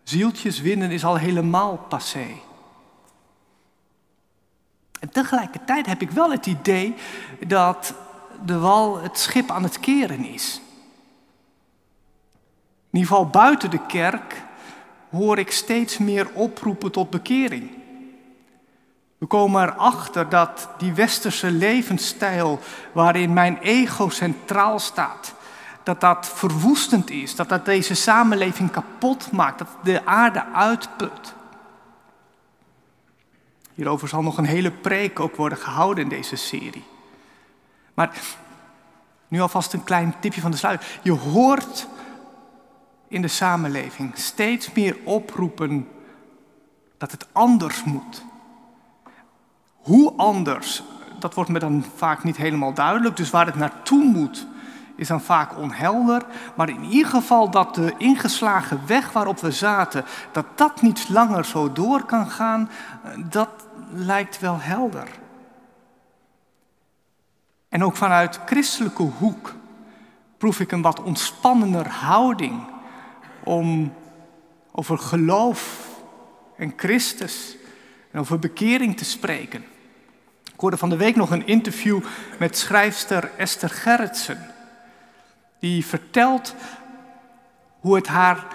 Zieltjes 0.03 0.61
winnen 0.61 0.91
is 0.91 1.05
al 1.05 1.17
helemaal 1.17 1.77
passé. 1.77 2.27
En 5.01 5.11
tegelijkertijd 5.11 5.87
heb 5.87 6.01
ik 6.03 6.11
wel 6.11 6.31
het 6.31 6.47
idee 6.47 6.95
dat 7.47 7.95
de 8.45 8.59
wal 8.59 8.99
het 9.03 9.19
schip 9.19 9.51
aan 9.51 9.63
het 9.63 9.81
keren 9.81 10.25
is. 10.25 10.61
In 12.91 13.01
ieder 13.01 13.09
geval 13.09 13.27
buiten 13.27 13.71
de 13.71 13.87
kerk 13.87 14.43
hoor 15.11 15.39
ik 15.39 15.51
steeds 15.51 15.99
meer 15.99 16.31
oproepen 16.33 16.93
tot 16.93 17.11
bekering. 17.11 17.84
We 19.25 19.31
komen 19.31 19.63
erachter 19.63 20.29
dat 20.29 20.69
die 20.79 20.93
westerse 20.93 21.51
levensstijl 21.51 22.61
waarin 22.93 23.33
mijn 23.33 23.59
ego 23.59 24.09
centraal 24.09 24.79
staat, 24.79 25.35
dat 25.83 26.01
dat 26.01 26.29
verwoestend 26.29 27.11
is, 27.11 27.35
dat 27.35 27.49
dat 27.49 27.65
deze 27.65 27.95
samenleving 27.95 28.71
kapot 28.71 29.33
maakt, 29.33 29.59
dat 29.59 29.69
de 29.83 30.07
aarde 30.07 30.45
uitput. 30.53 31.35
Hierover 33.75 34.09
zal 34.09 34.23
nog 34.23 34.39
een 34.39 34.45
hele 34.45 34.71
preek 34.71 35.21
ook 35.21 35.37
worden 35.37 35.59
gehouden 35.59 36.05
in 36.05 36.11
deze 36.11 36.37
serie. 36.37 36.85
Maar 37.95 38.19
nu 39.29 39.41
alvast 39.41 39.73
een 39.73 39.85
klein 39.85 40.15
tipje 40.21 40.41
van 40.41 40.51
de 40.51 40.57
sluier. 40.57 40.87
Je 41.03 41.13
hoort 41.13 41.89
in 43.09 43.23
de 43.23 43.29
samenleving 43.29 44.19
steeds 44.19 44.73
meer 44.73 44.97
oproepen 45.05 45.89
dat 46.99 47.11
het 47.11 47.27
anders 47.33 47.85
moet. 47.85 48.23
Hoe 49.85 50.13
anders, 50.17 50.83
dat 51.19 51.35
wordt 51.35 51.51
me 51.51 51.59
dan 51.59 51.85
vaak 51.97 52.25
niet 52.25 52.37
helemaal 52.37 52.75
duidelijk. 52.75 53.17
Dus 53.17 53.31
waar 53.31 53.47
het 53.47 53.55
naartoe 53.55 54.05
moet, 54.05 54.47
is 54.97 55.09
dan 55.09 55.21
vaak 55.21 55.59
onhelder. 55.59 56.23
Maar 56.57 56.69
in 56.69 56.85
ieder 56.85 57.11
geval 57.11 57.51
dat 57.51 57.75
de 57.75 57.95
ingeslagen 57.99 58.87
weg 58.87 59.13
waarop 59.13 59.41
we 59.41 59.51
zaten, 59.51 60.05
dat 60.33 60.47
dat 60.55 60.83
niet 60.83 61.09
langer 61.09 61.45
zo 61.45 61.73
door 61.73 62.05
kan 62.05 62.31
gaan, 62.31 62.71
dat 63.29 63.49
lijkt 63.91 64.41
wel 64.41 64.61
helder. 64.61 65.09
En 67.69 67.85
ook 67.85 67.97
vanuit 67.97 68.41
christelijke 68.47 69.03
hoek 69.03 69.55
proef 70.39 70.61
ik 70.61 70.73
een 70.73 70.83
wat 70.83 71.03
ontspannender 71.03 71.89
houding 71.89 72.65
om 73.43 73.93
over 74.73 74.99
geloof 74.99 75.89
en 76.57 76.73
Christus 76.77 77.57
en 78.11 78.21
over 78.21 78.39
bekering 78.39 78.97
te 78.97 79.05
spreken. 79.05 79.65
Ik 80.55 80.61
hoorde 80.61 80.77
van 80.77 80.89
de 80.89 80.97
week 80.97 81.17
nog 81.17 81.31
een 81.31 81.47
interview 81.47 82.01
met 82.39 82.59
schrijfster 82.59 83.31
Esther 83.37 83.71
Gerritsen. 83.71 84.55
Die 85.59 85.87
vertelt 85.87 86.55
hoe 87.81 87.97
het 87.97 88.07
haar 88.07 88.47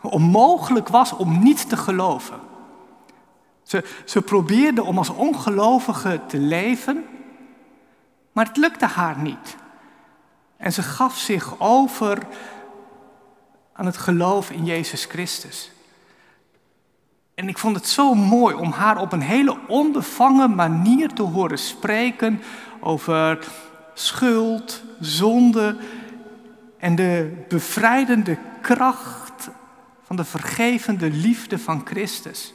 onmogelijk 0.00 0.88
was 0.88 1.12
om 1.12 1.42
niet 1.42 1.68
te 1.68 1.76
geloven. 1.76 2.40
Ze, 3.62 3.84
ze 4.04 4.22
probeerde 4.22 4.82
om 4.82 4.98
als 4.98 5.08
ongelovige 5.08 6.20
te 6.26 6.38
leven, 6.38 7.04
maar 8.32 8.46
het 8.46 8.56
lukte 8.56 8.86
haar 8.86 9.18
niet. 9.18 9.56
En 10.56 10.72
ze 10.72 10.82
gaf 10.82 11.18
zich 11.18 11.60
over 11.60 12.26
aan 13.72 13.86
het 13.86 13.96
geloof 13.96 14.50
in 14.50 14.64
Jezus 14.64 15.04
Christus. 15.04 15.71
En 17.42 17.48
ik 17.48 17.58
vond 17.58 17.76
het 17.76 17.86
zo 17.86 18.14
mooi 18.14 18.54
om 18.54 18.70
haar 18.70 19.00
op 19.00 19.12
een 19.12 19.22
hele 19.22 19.56
onbevangen 19.68 20.54
manier 20.54 21.12
te 21.12 21.22
horen 21.22 21.58
spreken 21.58 22.42
over 22.80 23.38
schuld, 23.94 24.82
zonde 25.00 25.76
en 26.78 26.94
de 26.94 27.44
bevrijdende 27.48 28.38
kracht 28.60 29.50
van 30.02 30.16
de 30.16 30.24
vergevende 30.24 31.10
liefde 31.10 31.58
van 31.58 31.82
Christus. 31.84 32.54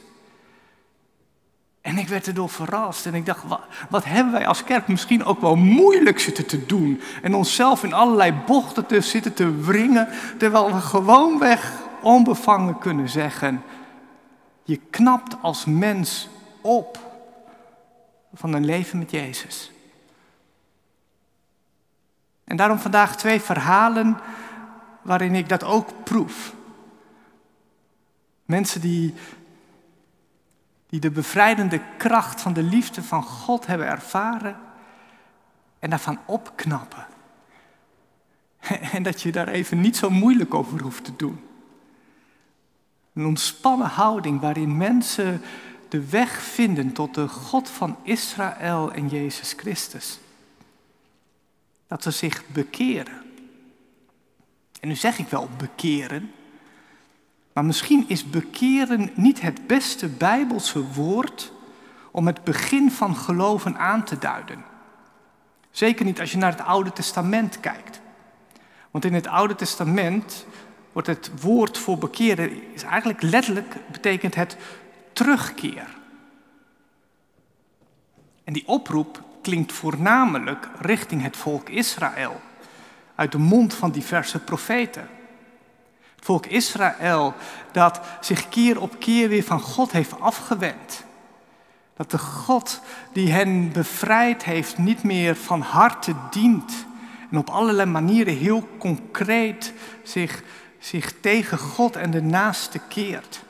En 1.80 1.98
ik 1.98 2.08
werd 2.08 2.26
erdoor 2.26 2.50
verrast 2.50 3.06
en 3.06 3.14
ik 3.14 3.26
dacht, 3.26 3.42
wat, 3.88 4.04
hebben 4.04 4.32
wij 4.32 4.46
als 4.46 4.64
kerk 4.64 4.88
misschien 4.88 5.24
ook 5.24 5.40
wel 5.40 5.56
moeilijk 5.56 6.18
zitten 6.18 6.46
te 6.46 6.66
doen. 6.66 7.00
En 7.22 7.34
onszelf 7.34 7.84
in 7.84 7.92
allerlei 7.92 8.32
bochten 8.46 8.86
te 8.86 9.00
zitten 9.00 9.34
te 9.34 9.60
wringen, 9.60 10.08
terwijl 10.38 10.72
we 10.72 10.80
gewoonweg 10.80 11.72
onbevangen 12.02 12.78
kunnen 12.78 13.08
zeggen, 13.08 13.62
je 14.68 14.76
knapt 14.90 15.36
als 15.42 15.64
mens 15.64 16.28
op 16.60 16.98
van 18.34 18.52
een 18.52 18.64
leven 18.64 18.98
met 18.98 19.10
Jezus. 19.10 19.70
En 22.44 22.56
daarom 22.56 22.78
vandaag 22.78 23.16
twee 23.16 23.40
verhalen 23.40 24.18
waarin 25.02 25.34
ik 25.34 25.48
dat 25.48 25.64
ook 25.64 26.04
proef. 26.04 26.54
Mensen 28.44 28.80
die 28.80 29.14
die 30.86 31.00
de 31.00 31.10
bevrijdende 31.10 31.80
kracht 31.96 32.40
van 32.40 32.52
de 32.52 32.62
liefde 32.62 33.02
van 33.02 33.22
God 33.22 33.66
hebben 33.66 33.86
ervaren 33.86 34.56
en 35.78 35.90
daarvan 35.90 36.18
opknappen. 36.24 37.06
En 38.92 39.02
dat 39.02 39.22
je 39.22 39.32
daar 39.32 39.48
even 39.48 39.80
niet 39.80 39.96
zo 39.96 40.10
moeilijk 40.10 40.54
over 40.54 40.82
hoeft 40.82 41.04
te 41.04 41.16
doen. 41.16 41.47
Een 43.18 43.26
ontspannen 43.26 43.88
houding 43.88 44.40
waarin 44.40 44.76
mensen 44.76 45.42
de 45.88 46.08
weg 46.08 46.42
vinden 46.42 46.92
tot 46.92 47.14
de 47.14 47.28
God 47.28 47.68
van 47.68 47.96
Israël 48.02 48.92
en 48.92 49.08
Jezus 49.08 49.54
Christus. 49.56 50.18
Dat 51.86 52.02
ze 52.02 52.10
zich 52.10 52.42
bekeren. 52.46 53.22
En 54.80 54.88
nu 54.88 54.94
zeg 54.94 55.18
ik 55.18 55.28
wel 55.28 55.48
bekeren, 55.56 56.30
maar 57.52 57.64
misschien 57.64 58.04
is 58.08 58.30
bekeren 58.30 59.10
niet 59.14 59.40
het 59.40 59.66
beste 59.66 60.08
bijbelse 60.08 60.92
woord 60.92 61.52
om 62.10 62.26
het 62.26 62.44
begin 62.44 62.90
van 62.90 63.16
geloven 63.16 63.78
aan 63.78 64.04
te 64.04 64.18
duiden. 64.18 64.64
Zeker 65.70 66.04
niet 66.04 66.20
als 66.20 66.32
je 66.32 66.38
naar 66.38 66.52
het 66.52 66.66
Oude 66.66 66.92
Testament 66.92 67.60
kijkt. 67.60 68.00
Want 68.90 69.04
in 69.04 69.14
het 69.14 69.26
Oude 69.26 69.54
Testament 69.54 70.46
het 71.06 71.30
woord 71.40 71.78
voor 71.78 71.98
bekeren 71.98 72.72
is 72.74 72.82
eigenlijk 72.82 73.22
letterlijk 73.22 73.76
betekent 73.92 74.34
het 74.34 74.56
terugkeer. 75.12 75.96
En 78.44 78.52
die 78.52 78.66
oproep 78.66 79.22
klinkt 79.42 79.72
voornamelijk 79.72 80.68
richting 80.78 81.22
het 81.22 81.36
volk 81.36 81.68
Israël 81.68 82.40
uit 83.14 83.32
de 83.32 83.38
mond 83.38 83.74
van 83.74 83.90
diverse 83.90 84.38
profeten. 84.38 85.08
Het 86.14 86.24
volk 86.24 86.46
Israël 86.46 87.34
dat 87.72 88.00
zich 88.20 88.48
keer 88.48 88.80
op 88.80 88.98
keer 88.98 89.28
weer 89.28 89.42
van 89.42 89.60
God 89.60 89.92
heeft 89.92 90.20
afgewend. 90.20 91.04
Dat 91.96 92.10
de 92.10 92.18
God 92.18 92.80
die 93.12 93.32
hen 93.32 93.72
bevrijd 93.72 94.44
heeft 94.44 94.78
niet 94.78 95.02
meer 95.02 95.36
van 95.36 95.60
harte 95.60 96.14
dient. 96.30 96.86
En 97.30 97.38
op 97.38 97.50
allerlei 97.50 97.90
manieren 97.90 98.36
heel 98.36 98.68
concreet 98.78 99.72
zich, 100.02 100.42
zich 100.78 101.12
tegen 101.20 101.58
God 101.58 101.96
en 101.96 102.10
de 102.10 102.22
naaste 102.22 102.80
keert. 102.88 103.42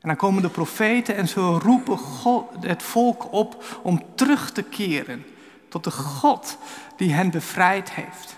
En 0.00 0.08
dan 0.08 0.16
komen 0.16 0.42
de 0.42 0.48
profeten 0.48 1.16
en 1.16 1.28
ze 1.28 1.40
roepen 1.40 1.98
God, 1.98 2.44
het 2.60 2.82
volk 2.82 3.32
op 3.32 3.80
om 3.82 4.02
terug 4.14 4.52
te 4.52 4.62
keren 4.62 5.24
tot 5.68 5.84
de 5.84 5.90
God 5.90 6.58
die 6.96 7.12
hen 7.12 7.30
bevrijd 7.30 7.92
heeft. 7.92 8.36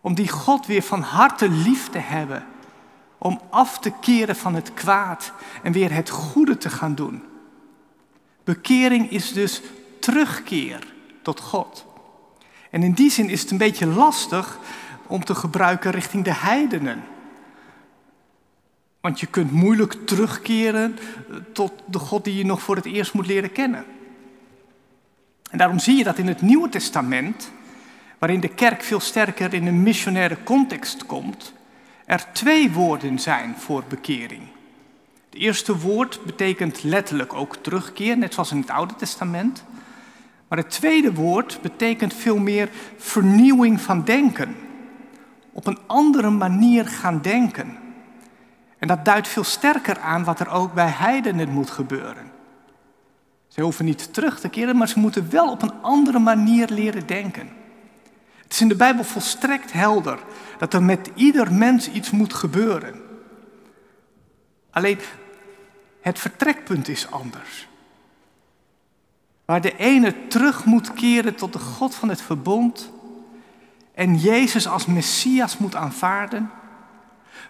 Om 0.00 0.14
die 0.14 0.28
God 0.28 0.66
weer 0.66 0.82
van 0.82 1.00
harte 1.00 1.48
lief 1.48 1.88
te 1.88 1.98
hebben. 1.98 2.46
Om 3.18 3.40
af 3.50 3.78
te 3.78 3.92
keren 4.00 4.36
van 4.36 4.54
het 4.54 4.74
kwaad 4.74 5.32
en 5.62 5.72
weer 5.72 5.92
het 5.92 6.10
goede 6.10 6.56
te 6.56 6.70
gaan 6.70 6.94
doen. 6.94 7.22
Bekering 8.44 9.10
is 9.10 9.32
dus 9.32 9.62
terugkeer 10.00 10.92
tot 11.22 11.40
God. 11.40 11.86
En 12.70 12.82
in 12.82 12.92
die 12.92 13.10
zin 13.10 13.28
is 13.28 13.40
het 13.40 13.50
een 13.50 13.58
beetje 13.58 13.86
lastig 13.86 14.58
om 15.06 15.24
te 15.24 15.34
gebruiken 15.34 15.90
richting 15.90 16.24
de 16.24 16.34
heidenen. 16.34 17.04
Want 19.00 19.20
je 19.20 19.26
kunt 19.26 19.50
moeilijk 19.50 20.06
terugkeren 20.06 20.98
tot 21.52 21.72
de 21.86 21.98
God 21.98 22.24
die 22.24 22.36
je 22.36 22.44
nog 22.44 22.62
voor 22.62 22.76
het 22.76 22.86
eerst 22.86 23.12
moet 23.14 23.26
leren 23.26 23.52
kennen. 23.52 23.84
En 25.50 25.58
daarom 25.58 25.78
zie 25.78 25.96
je 25.96 26.04
dat 26.04 26.18
in 26.18 26.28
het 26.28 26.42
Nieuwe 26.42 26.68
Testament 26.68 27.50
waarin 28.18 28.40
de 28.40 28.48
kerk 28.48 28.82
veel 28.82 29.00
sterker 29.00 29.54
in 29.54 29.66
een 29.66 29.82
missionaire 29.82 30.36
context 30.42 31.06
komt, 31.06 31.52
er 32.04 32.24
twee 32.32 32.72
woorden 32.72 33.18
zijn 33.18 33.54
voor 33.58 33.84
bekering. 33.88 34.42
Het 35.30 35.42
eerste 35.42 35.78
woord 35.78 36.20
betekent 36.24 36.82
letterlijk 36.82 37.32
ook 37.32 37.56
terugkeer, 37.56 38.18
net 38.18 38.34
zoals 38.34 38.50
in 38.50 38.60
het 38.60 38.70
Oude 38.70 38.94
Testament. 38.96 39.64
Maar 40.48 40.58
het 40.58 40.70
tweede 40.70 41.14
woord 41.14 41.58
betekent 41.62 42.14
veel 42.14 42.38
meer 42.38 42.68
vernieuwing 42.96 43.80
van 43.80 44.04
denken. 44.04 44.56
Op 45.54 45.66
een 45.66 45.78
andere 45.86 46.30
manier 46.30 46.86
gaan 46.86 47.22
denken. 47.22 47.76
En 48.78 48.88
dat 48.88 49.04
duidt 49.04 49.28
veel 49.28 49.44
sterker 49.44 49.98
aan 49.98 50.24
wat 50.24 50.40
er 50.40 50.48
ook 50.48 50.74
bij 50.74 50.88
heidenen 50.88 51.50
moet 51.50 51.70
gebeuren. 51.70 52.32
Ze 53.48 53.60
hoeven 53.60 53.84
niet 53.84 54.14
terug 54.14 54.40
te 54.40 54.48
keren, 54.48 54.76
maar 54.76 54.88
ze 54.88 54.98
moeten 54.98 55.30
wel 55.30 55.50
op 55.50 55.62
een 55.62 55.82
andere 55.82 56.18
manier 56.18 56.68
leren 56.68 57.06
denken. 57.06 57.48
Het 58.42 58.52
is 58.52 58.60
in 58.60 58.68
de 58.68 58.76
Bijbel 58.76 59.04
volstrekt 59.04 59.72
helder 59.72 60.18
dat 60.58 60.74
er 60.74 60.82
met 60.82 61.10
ieder 61.14 61.52
mens 61.52 61.90
iets 61.90 62.10
moet 62.10 62.34
gebeuren. 62.34 63.02
Alleen 64.70 64.98
het 66.00 66.18
vertrekpunt 66.18 66.88
is 66.88 67.10
anders. 67.10 67.68
Waar 69.44 69.60
de 69.60 69.76
ene 69.76 70.26
terug 70.28 70.64
moet 70.64 70.92
keren 70.92 71.34
tot 71.34 71.52
de 71.52 71.58
God 71.58 71.94
van 71.94 72.08
het 72.08 72.22
verbond 72.22 72.92
en 73.94 74.16
Jezus 74.16 74.68
als 74.68 74.86
Messias 74.86 75.58
moet 75.58 75.74
aanvaarden, 75.74 76.50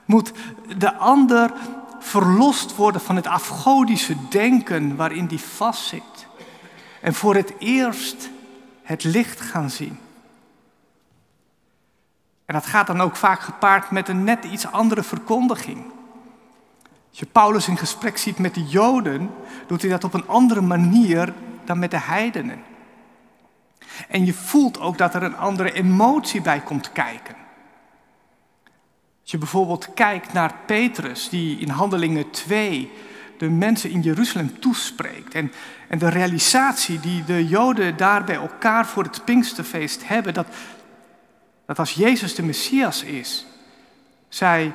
moet 0.04 0.32
de 0.78 0.94
ander 0.94 1.52
verlost 1.98 2.76
worden 2.76 3.00
van 3.00 3.16
het 3.16 3.26
afgodische 3.26 4.16
denken 4.28 4.96
waarin 4.96 5.26
die 5.26 5.40
vastzit 5.40 6.26
en 7.00 7.14
voor 7.14 7.34
het 7.34 7.54
eerst 7.58 8.30
het 8.82 9.04
licht 9.04 9.40
gaan 9.40 9.70
zien. 9.70 9.98
En 12.44 12.54
dat 12.54 12.66
gaat 12.66 12.86
dan 12.86 13.00
ook 13.00 13.16
vaak 13.16 13.40
gepaard 13.40 13.90
met 13.90 14.08
een 14.08 14.24
net 14.24 14.44
iets 14.44 14.66
andere 14.66 15.02
verkondiging. 15.02 15.84
Als 17.10 17.18
je 17.18 17.26
Paulus 17.26 17.68
in 17.68 17.76
gesprek 17.76 18.18
ziet 18.18 18.38
met 18.38 18.54
de 18.54 18.64
Joden, 18.64 19.30
doet 19.66 19.80
hij 19.80 19.90
dat 19.90 20.04
op 20.04 20.14
een 20.14 20.28
andere 20.28 20.60
manier 20.60 21.34
dan 21.64 21.78
met 21.78 21.90
de 21.90 22.00
heidenen. 22.00 22.62
En 24.08 24.24
je 24.24 24.34
voelt 24.34 24.80
ook 24.80 24.98
dat 24.98 25.14
er 25.14 25.22
een 25.22 25.36
andere 25.36 25.72
emotie 25.72 26.40
bij 26.40 26.60
komt 26.60 26.92
kijken. 26.92 27.34
Als 29.22 29.30
je 29.30 29.38
bijvoorbeeld 29.38 29.94
kijkt 29.94 30.32
naar 30.32 30.54
Petrus, 30.66 31.28
die 31.28 31.58
in 31.58 31.68
Handelingen 31.68 32.30
2 32.30 32.90
de 33.38 33.50
mensen 33.50 33.90
in 33.90 34.00
Jeruzalem 34.00 34.60
toespreekt. 34.60 35.34
En, 35.34 35.52
en 35.88 35.98
de 35.98 36.08
realisatie 36.08 37.00
die 37.00 37.24
de 37.24 37.48
Joden 37.48 37.96
daar 37.96 38.24
bij 38.24 38.34
elkaar 38.34 38.86
voor 38.86 39.02
het 39.02 39.24
Pinksterfeest 39.24 40.08
hebben, 40.08 40.34
dat, 40.34 40.46
dat 41.66 41.78
als 41.78 41.92
Jezus 41.92 42.34
de 42.34 42.42
Messias 42.42 43.02
is, 43.02 43.46
zij 44.28 44.72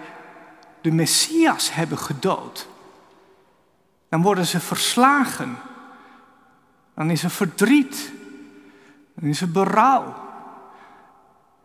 de 0.82 0.92
Messias 0.92 1.74
hebben 1.74 1.98
gedood. 1.98 2.68
Dan 4.10 4.22
worden 4.22 4.46
ze 4.46 4.60
verslagen. 4.60 5.58
Dan 6.96 7.10
is 7.10 7.24
er 7.24 7.30
verdriet. 7.30 8.12
Dan 9.20 9.30
is 9.30 9.42
er 9.42 9.52
berouw. 9.52 10.14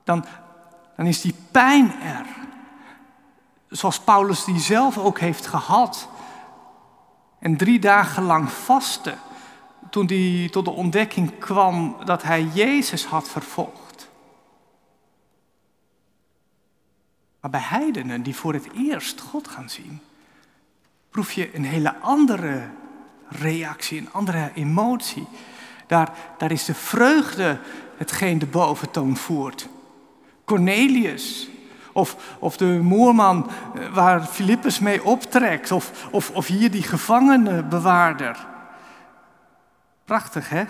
Dan, 0.05 0.25
dan 0.97 1.07
is 1.07 1.21
die 1.21 1.35
pijn 1.51 2.01
er. 2.01 2.27
Zoals 3.69 4.01
Paulus 4.01 4.45
die 4.45 4.59
zelf 4.59 4.99
ook 4.99 5.19
heeft 5.19 5.47
gehad. 5.47 6.09
En 7.39 7.57
drie 7.57 7.79
dagen 7.79 8.23
lang 8.23 8.51
vasten. 8.51 9.19
Toen 9.91 10.07
hij 10.07 10.49
tot 10.51 10.65
de 10.65 10.71
ontdekking 10.71 11.39
kwam 11.39 11.97
dat 12.05 12.23
hij 12.23 12.43
Jezus 12.43 13.05
had 13.05 13.29
vervolgd. 13.29 14.09
Maar 17.41 17.51
bij 17.51 17.61
heidenen 17.61 18.23
die 18.23 18.37
voor 18.37 18.53
het 18.53 18.73
eerst 18.73 19.21
God 19.21 19.49
gaan 19.49 19.71
zien, 19.71 20.01
proef 21.11 21.33
je 21.33 21.57
een 21.57 21.65
hele 21.65 21.99
andere 21.99 22.69
reactie, 23.29 23.99
een 23.99 24.13
andere 24.13 24.51
emotie. 24.55 25.27
Daar, 26.39 26.53
is 26.53 26.65
de 26.65 26.75
vreugde 26.75 27.59
hetgeen 27.97 28.39
de 28.39 28.47
boventoon 28.47 29.17
voert. 29.17 29.69
Cornelius, 30.45 31.49
of, 31.93 32.37
of 32.39 32.57
de 32.57 32.79
moerman 32.83 33.51
eh, 33.75 33.95
waar 33.95 34.25
Filippus 34.25 34.79
mee 34.79 35.05
optrekt, 35.05 35.73
of, 35.73 36.09
of, 36.11 36.31
of 36.31 36.47
hier 36.47 36.71
die 36.71 36.83
gevangenenbewaarder. 36.83 38.47
Prachtig, 40.05 40.49
hè? 40.49 40.65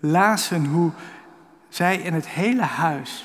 Lazen 0.00 0.66
hoe 0.66 0.90
zij 1.68 1.96
in 1.96 2.14
het 2.14 2.28
hele 2.28 2.62
huis 2.62 3.24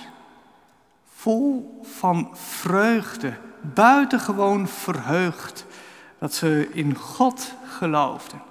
vol 1.06 1.80
van 1.84 2.30
vreugde, 2.34 3.34
buitengewoon 3.62 4.68
verheugd, 4.68 5.66
dat 6.20 6.34
ze 6.34 6.70
in 6.72 6.96
God 6.96 7.54
geloofden. 7.66 8.47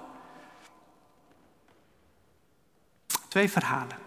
Twee 3.27 3.49
verhalen. 3.49 3.97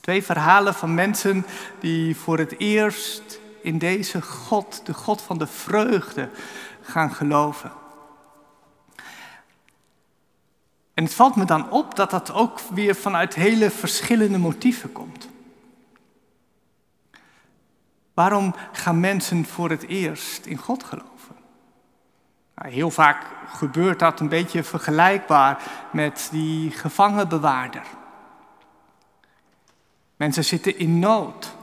Twee 0.00 0.22
verhalen 0.22 0.74
van 0.74 0.94
mensen 0.94 1.46
die 1.80 2.16
voor 2.16 2.38
het 2.38 2.58
eerst 2.58 3.40
in 3.62 3.78
deze 3.78 4.22
God, 4.22 4.86
de 4.86 4.94
God 4.94 5.22
van 5.22 5.38
de 5.38 5.46
vreugde, 5.46 6.30
gaan 6.82 7.12
geloven. 7.14 7.72
En 10.94 11.04
het 11.04 11.14
valt 11.14 11.36
me 11.36 11.44
dan 11.44 11.70
op 11.70 11.96
dat 11.96 12.10
dat 12.10 12.32
ook 12.32 12.60
weer 12.60 12.94
vanuit 12.94 13.34
hele 13.34 13.70
verschillende 13.70 14.38
motieven 14.38 14.92
komt. 14.92 15.28
Waarom 18.14 18.54
gaan 18.72 19.00
mensen 19.00 19.44
voor 19.44 19.70
het 19.70 19.82
eerst 19.82 20.46
in 20.46 20.56
God 20.56 20.84
geloven? 20.84 21.31
Heel 22.62 22.90
vaak 22.90 23.26
gebeurt 23.46 23.98
dat 23.98 24.20
een 24.20 24.28
beetje 24.28 24.62
vergelijkbaar 24.62 25.62
met 25.92 26.28
die 26.30 26.70
gevangenbewaarder. 26.70 27.86
Mensen 30.16 30.44
zitten 30.44 30.78
in 30.78 30.98
nood. 30.98 31.54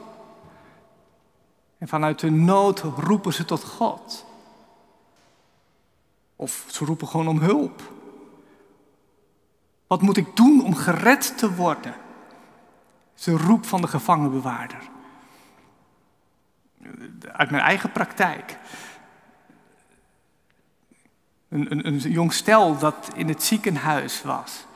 En 1.78 1.88
vanuit 1.88 2.18
de 2.18 2.30
nood 2.30 2.80
roepen 2.80 3.32
ze 3.32 3.44
tot 3.44 3.64
God. 3.64 4.26
Of 6.36 6.64
ze 6.66 6.84
roepen 6.84 7.08
gewoon 7.08 7.28
om 7.28 7.38
hulp. 7.38 7.92
Wat 9.86 10.02
moet 10.02 10.16
ik 10.16 10.36
doen 10.36 10.64
om 10.64 10.74
gered 10.74 11.38
te 11.38 11.54
worden? 11.54 11.94
Ze 13.14 13.36
roep 13.36 13.66
van 13.66 13.80
de 13.80 13.86
gevangenbewaarder. 13.86 14.88
Uit 17.32 17.50
mijn 17.50 17.62
eigen 17.62 17.92
praktijk. 17.92 18.58
Een, 21.50 21.70
een, 21.70 21.86
een 21.86 21.98
jong 21.98 22.32
stel 22.32 22.78
dat 22.78 23.10
in 23.14 23.28
het 23.28 23.42
ziekenhuis 23.42 24.22
was. 24.22 24.66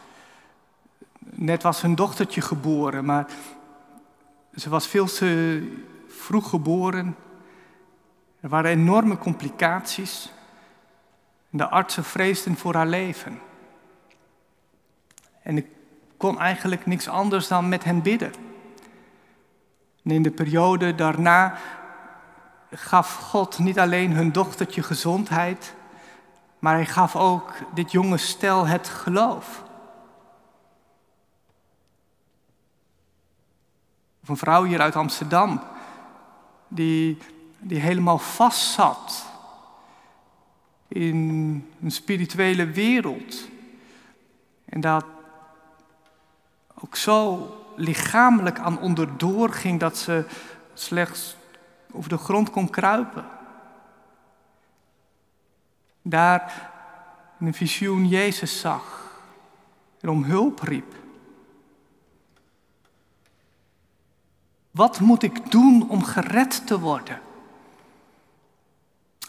Net 1.18 1.62
was 1.62 1.82
hun 1.82 1.94
dochtertje 1.94 2.40
geboren, 2.40 3.04
maar 3.04 3.26
ze 4.54 4.68
was 4.68 4.86
veel 4.86 5.06
te 5.06 5.62
vroeg 6.08 6.48
geboren. 6.48 7.16
Er 8.40 8.48
waren 8.48 8.70
enorme 8.70 9.18
complicaties. 9.18 10.32
De 11.50 11.68
artsen 11.68 12.04
vreesden 12.04 12.56
voor 12.56 12.74
haar 12.74 12.86
leven. 12.86 13.38
En 15.42 15.56
ik 15.56 15.66
kon 16.16 16.38
eigenlijk 16.38 16.86
niks 16.86 17.08
anders 17.08 17.48
dan 17.48 17.68
met 17.68 17.84
hen 17.84 18.02
bidden. 18.02 18.32
En 20.02 20.10
in 20.10 20.22
de 20.22 20.30
periode 20.30 20.94
daarna 20.94 21.58
gaf 22.70 23.14
God 23.16 23.58
niet 23.58 23.78
alleen 23.78 24.12
hun 24.12 24.32
dochtertje 24.32 24.82
gezondheid, 24.82 25.74
maar 26.64 26.74
hij 26.74 26.86
gaf 26.86 27.16
ook 27.16 27.52
dit 27.74 27.92
jonge 27.92 28.16
stel 28.16 28.66
het 28.66 28.88
geloof. 28.88 29.62
Of 34.22 34.28
een 34.28 34.36
vrouw 34.36 34.64
hier 34.64 34.80
uit 34.80 34.96
Amsterdam, 34.96 35.60
die, 36.68 37.18
die 37.58 37.80
helemaal 37.80 38.18
vast 38.18 38.72
zat 38.72 39.26
in 40.88 41.18
een 41.82 41.90
spirituele 41.90 42.66
wereld. 42.66 43.48
En 44.64 44.80
dat 44.80 45.04
ook 46.74 46.96
zo 46.96 47.48
lichamelijk 47.76 48.58
aan 48.58 48.80
onderdoor 48.80 49.52
ging 49.52 49.80
dat 49.80 49.96
ze 49.96 50.24
slechts 50.74 51.36
over 51.92 52.08
de 52.08 52.18
grond 52.18 52.50
kon 52.50 52.70
kruipen. 52.70 53.24
Daar 56.06 56.70
in 57.38 57.46
een 57.46 57.54
visioen 57.54 58.08
Jezus 58.08 58.60
zag 58.60 59.12
en 60.00 60.08
om 60.08 60.24
hulp 60.24 60.60
riep. 60.60 60.94
Wat 64.70 65.00
moet 65.00 65.22
ik 65.22 65.50
doen 65.50 65.88
om 65.88 66.04
gered 66.04 66.66
te 66.66 66.80
worden? 66.80 67.20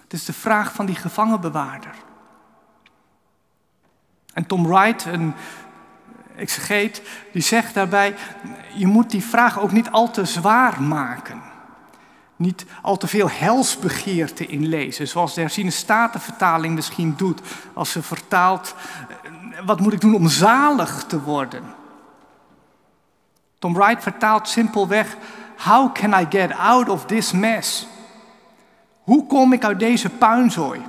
Het 0.02 0.14
is 0.14 0.26
de 0.26 0.34
vraag 0.34 0.74
van 0.74 0.86
die 0.86 0.96
gevangenbewaarder. 0.96 1.96
En 4.34 4.46
Tom 4.46 4.68
Wright, 4.68 5.06
een 5.06 5.34
exegeet, 6.36 7.02
die 7.32 7.42
zegt 7.42 7.74
daarbij: 7.74 8.16
je 8.74 8.88
moet 8.88 9.10
die 9.10 9.24
vraag 9.24 9.60
ook 9.60 9.72
niet 9.72 9.92
al 9.92 10.12
te 10.12 10.26
zwaar 10.26 10.82
maken. 10.82 11.42
Niet 12.36 12.66
al 12.82 12.98
te 12.98 13.08
veel 13.08 13.30
helsbegeerte 13.30 14.46
inlezen, 14.46 15.08
zoals 15.08 15.34
de 15.34 15.42
herziene 15.42 15.72
statenvertaling 15.72 16.76
misschien 16.76 17.14
doet 17.18 17.42
als 17.74 17.92
ze 17.92 18.02
vertaalt: 18.02 18.76
wat 19.66 19.80
moet 19.80 19.94
ik 19.94 20.02
doen 20.02 20.16
om 20.16 20.28
zalig 20.28 21.04
te 21.04 21.22
worden? 21.22 21.64
Tom 23.60 23.74
Wright 23.74 24.04
vertaalt 24.04 24.48
simpelweg: 24.48 25.18
How 25.58 25.94
can 25.94 26.14
I 26.22 26.26
get 26.30 26.52
out 26.58 26.90
of 26.90 27.06
this 27.06 27.32
mess? 27.32 27.88
Hoe 29.04 29.28
kom 29.28 29.54
ik 29.54 29.64
uit 29.64 29.80
deze 29.80 30.10
puinzooi? 30.10 30.82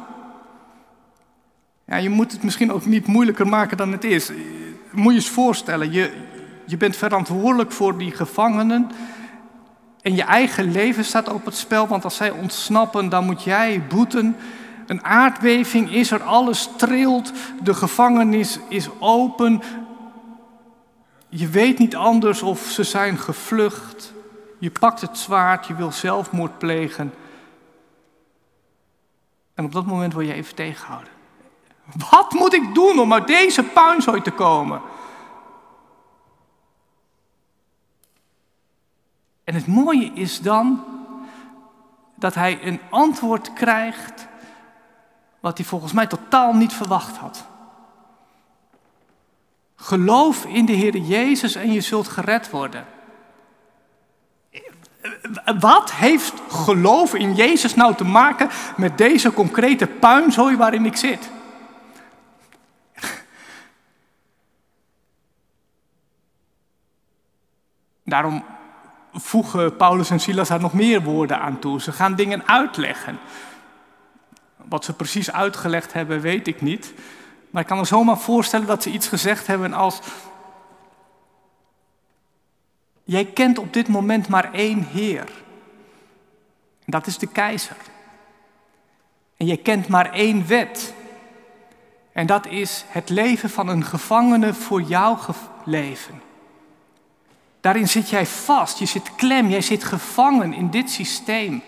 Ja, 1.85 1.97
je 1.97 2.11
moet 2.11 2.33
het 2.33 2.43
misschien 2.43 2.73
ook 2.73 2.85
niet 2.87 3.07
moeilijker 3.07 3.47
maken 3.47 3.77
dan 3.77 3.93
het 3.93 4.05
is. 4.05 4.31
Moet 4.91 5.13
je 5.13 5.19
eens 5.19 5.29
voorstellen, 5.29 5.93
je, 5.93 6.13
je 6.65 6.77
bent 6.77 6.97
verantwoordelijk 6.97 7.73
voor 7.73 7.99
die 7.99 8.11
gevangenen. 8.11 8.91
En 10.07 10.15
je 10.15 10.23
eigen 10.23 10.73
leven 10.73 11.05
staat 11.05 11.29
op 11.33 11.45
het 11.45 11.57
spel, 11.57 11.87
want 11.87 12.05
als 12.05 12.17
zij 12.17 12.31
ontsnappen, 12.31 13.09
dan 13.09 13.25
moet 13.25 13.43
jij 13.43 13.83
boeten. 13.89 14.37
Een 14.87 15.05
aardbeving 15.05 15.93
is 15.93 16.11
er, 16.11 16.23
alles 16.23 16.69
trilt, 16.77 17.33
de 17.63 17.75
gevangenis 17.75 18.59
is 18.69 18.89
open, 18.99 19.63
je 21.29 21.49
weet 21.49 21.79
niet 21.79 21.97
anders 21.97 22.43
of 22.43 22.61
ze 22.61 22.85
zijn 22.85 23.19
gevlucht. 23.19 24.13
Je 24.59 24.71
pakt 24.71 25.01
het 25.01 25.19
zwaard, 25.19 25.67
je 25.67 25.75
wil 25.75 25.93
zelfmoord 25.93 26.59
plegen. 26.59 27.15
En 29.55 29.65
op 29.65 29.73
dat 29.73 29.87
moment 29.87 30.13
word 30.13 30.27
je 30.27 30.33
even 30.33 30.55
tegengehouden. 30.55 31.13
Wat 32.11 32.33
moet 32.33 32.55
ik 32.55 32.75
doen 32.75 32.99
om 32.99 33.13
uit 33.13 33.27
deze 33.27 33.63
puinzooi 33.63 34.23
te 34.23 34.31
komen? 34.31 34.81
En 39.47 39.55
het 39.55 39.67
mooie 39.67 40.11
is 40.15 40.41
dan 40.41 40.85
dat 42.15 42.35
hij 42.35 42.59
een 42.63 42.81
antwoord 42.91 43.53
krijgt 43.53 44.27
wat 45.41 45.59
hij 45.59 45.67
volgens 45.67 45.93
mij 45.93 46.07
totaal 46.07 46.53
niet 46.53 46.73
verwacht 46.73 47.17
had. 47.17 47.47
Geloof 49.77 50.45
in 50.45 50.65
de 50.65 50.73
Heer 50.73 50.97
Jezus 50.97 51.55
en 51.55 51.73
je 51.73 51.81
zult 51.81 52.09
gered 52.09 52.51
worden. 52.51 52.87
Wat 55.61 55.93
heeft 55.93 56.33
geloof 56.49 57.15
in 57.15 57.35
Jezus 57.35 57.75
nou 57.75 57.95
te 57.95 58.05
maken 58.05 58.49
met 58.77 58.99
deze 58.99 59.33
concrete 59.33 59.87
puinzooi 59.87 60.57
waarin 60.57 60.87
ik 60.87 60.97
zit? 60.97 61.31
Daarom 68.05 68.45
voegen 69.21 69.77
Paulus 69.77 70.11
en 70.11 70.21
Silas 70.21 70.49
daar 70.49 70.61
nog 70.61 70.73
meer 70.73 71.03
woorden 71.03 71.41
aan 71.41 71.59
toe. 71.59 71.81
Ze 71.81 71.93
gaan 71.93 72.15
dingen 72.15 72.49
uitleggen. 72.49 73.19
Wat 74.57 74.85
ze 74.85 74.93
precies 74.93 75.33
uitgelegd 75.33 75.93
hebben, 75.93 76.21
weet 76.21 76.47
ik 76.47 76.61
niet. 76.61 76.93
Maar 77.51 77.63
ik 77.63 77.69
kan 77.69 77.79
me 77.79 77.85
zomaar 77.85 78.19
voorstellen 78.19 78.67
dat 78.67 78.83
ze 78.83 78.91
iets 78.91 79.09
gezegd 79.09 79.47
hebben 79.47 79.73
als. 79.73 80.01
Jij 83.05 83.25
kent 83.25 83.59
op 83.59 83.73
dit 83.73 83.89
moment 83.89 84.29
maar 84.29 84.53
één 84.53 84.83
Heer. 84.83 85.29
En 86.85 86.93
dat 86.93 87.07
is 87.07 87.19
de 87.19 87.27
keizer. 87.27 87.77
En 89.37 89.47
je 89.47 89.57
kent 89.57 89.89
maar 89.89 90.13
één 90.13 90.47
wet. 90.47 90.95
En 92.13 92.27
dat 92.27 92.47
is 92.47 92.85
het 92.89 93.09
leven 93.09 93.51
van 93.51 93.69
een 93.69 93.85
gevangene 93.85 94.55
voor 94.55 94.83
jouw 94.83 95.19
leven. 95.65 96.21
Daarin 97.67 97.89
zit 97.89 98.11
jij 98.11 98.27
vast, 98.27 98.79
je 98.79 98.87
zit 98.87 99.15
klem, 99.15 99.49
jij 99.49 99.61
zit 99.61 99.85
gevangen 99.85 100.53
in 100.53 100.71
dit 100.71 100.91
systeem. 100.91 101.63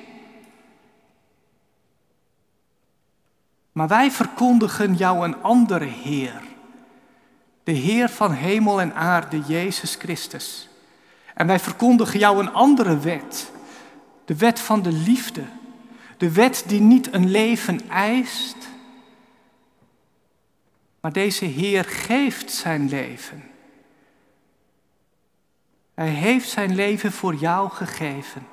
Maar 3.73 3.89
wij 3.89 4.11
verkondigen 4.11 4.95
jou 4.95 5.25
een 5.25 5.43
andere 5.43 5.85
Heer. 5.85 6.43
De 7.65 7.73
Heer 7.73 8.09
van 8.09 8.33
hemel 8.33 8.81
en 8.81 8.95
aarde, 8.95 9.41
Jezus 9.47 9.95
Christus. 9.95 10.69
En 11.35 11.47
wij 11.47 11.59
verkondigen 11.59 12.19
jou 12.19 12.41
een 12.41 12.53
andere 12.53 12.99
wet. 12.99 13.51
De 14.25 14.37
wet 14.37 14.61
van 14.61 14.83
de 14.83 14.93
liefde. 14.93 15.45
De 16.17 16.33
wet 16.33 16.65
die 16.67 16.81
niet 16.81 17.13
een 17.13 17.31
leven 17.31 17.89
eist, 17.91 18.57
maar 21.01 21.13
deze 21.13 21.45
Heer 21.45 21.85
geeft 21.85 22.51
zijn 22.51 22.89
leven. 22.89 23.57
Hij 25.99 26.09
heeft 26.09 26.49
zijn 26.49 26.75
leven 26.75 27.13
voor 27.13 27.35
jou 27.35 27.71
gegeven, 27.71 28.47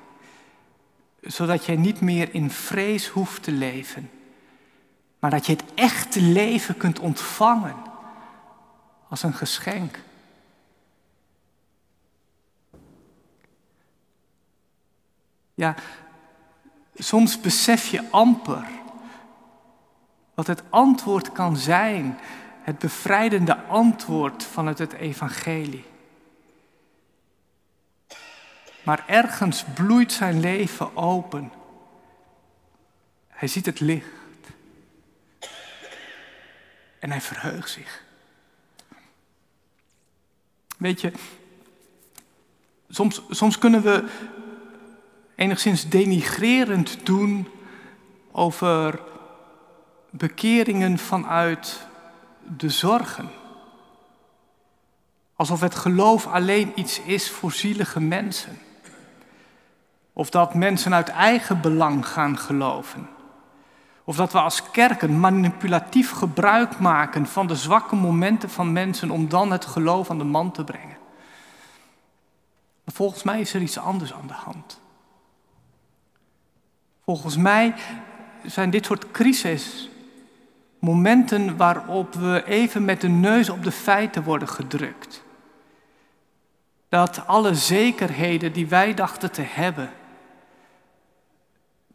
zodat 1.20 1.64
jij 1.64 1.76
niet 1.76 2.00
meer 2.00 2.34
in 2.34 2.50
vrees 2.50 3.08
hoeft 3.08 3.42
te 3.42 3.52
leven, 3.52 4.10
maar 5.18 5.30
dat 5.30 5.46
je 5.46 5.52
het 5.52 5.64
echte 5.74 6.20
leven 6.20 6.76
kunt 6.76 6.98
ontvangen 6.98 7.76
als 9.08 9.22
een 9.22 9.32
geschenk. 9.32 9.98
Ja, 15.54 15.74
soms 16.94 17.40
besef 17.40 17.86
je 17.86 18.10
amper 18.10 18.68
wat 20.34 20.46
het 20.46 20.62
antwoord 20.70 21.32
kan 21.32 21.56
zijn, 21.56 22.18
het 22.62 22.78
bevrijdende 22.78 23.56
antwoord 23.56 24.44
vanuit 24.44 24.78
het 24.78 24.92
evangelie. 24.92 25.94
Maar 28.86 29.04
ergens 29.06 29.64
bloeit 29.74 30.12
zijn 30.12 30.40
leven 30.40 30.96
open. 30.96 31.52
Hij 33.28 33.48
ziet 33.48 33.66
het 33.66 33.80
licht. 33.80 34.06
En 36.98 37.10
hij 37.10 37.20
verheugt 37.20 37.70
zich. 37.70 38.04
Weet 40.76 41.00
je, 41.00 41.12
soms, 42.88 43.22
soms 43.30 43.58
kunnen 43.58 43.82
we 43.82 44.08
enigszins 45.34 45.88
denigrerend 45.88 47.06
doen 47.06 47.48
over 48.32 49.00
bekeringen 50.10 50.98
vanuit 50.98 51.86
de 52.56 52.68
zorgen. 52.68 53.30
Alsof 55.34 55.60
het 55.60 55.74
geloof 55.74 56.26
alleen 56.26 56.72
iets 56.74 57.00
is 57.00 57.30
voor 57.30 57.52
zielige 57.52 58.00
mensen. 58.00 58.58
Of 60.18 60.30
dat 60.30 60.54
mensen 60.54 60.94
uit 60.94 61.08
eigen 61.08 61.60
belang 61.60 62.08
gaan 62.08 62.38
geloven. 62.38 63.08
Of 64.04 64.16
dat 64.16 64.32
we 64.32 64.40
als 64.40 64.70
kerken 64.70 65.20
manipulatief 65.20 66.10
gebruik 66.10 66.78
maken 66.78 67.26
van 67.26 67.46
de 67.46 67.56
zwakke 67.56 67.96
momenten 67.96 68.50
van 68.50 68.72
mensen 68.72 69.10
om 69.10 69.28
dan 69.28 69.52
het 69.52 69.64
geloof 69.64 70.10
aan 70.10 70.18
de 70.18 70.24
man 70.24 70.52
te 70.52 70.64
brengen. 70.64 70.96
Maar 72.84 72.94
volgens 72.94 73.22
mij 73.22 73.40
is 73.40 73.54
er 73.54 73.60
iets 73.60 73.78
anders 73.78 74.12
aan 74.12 74.26
de 74.26 74.32
hand. 74.32 74.80
Volgens 77.04 77.36
mij 77.36 77.74
zijn 78.44 78.70
dit 78.70 78.84
soort 78.84 79.10
crises 79.10 79.90
momenten 80.78 81.56
waarop 81.56 82.14
we 82.14 82.42
even 82.46 82.84
met 82.84 83.00
de 83.00 83.08
neus 83.08 83.48
op 83.48 83.62
de 83.62 83.72
feiten 83.72 84.22
worden 84.22 84.48
gedrukt. 84.48 85.22
Dat 86.88 87.26
alle 87.26 87.54
zekerheden 87.54 88.52
die 88.52 88.66
wij 88.66 88.94
dachten 88.94 89.32
te 89.32 89.42
hebben, 89.42 89.90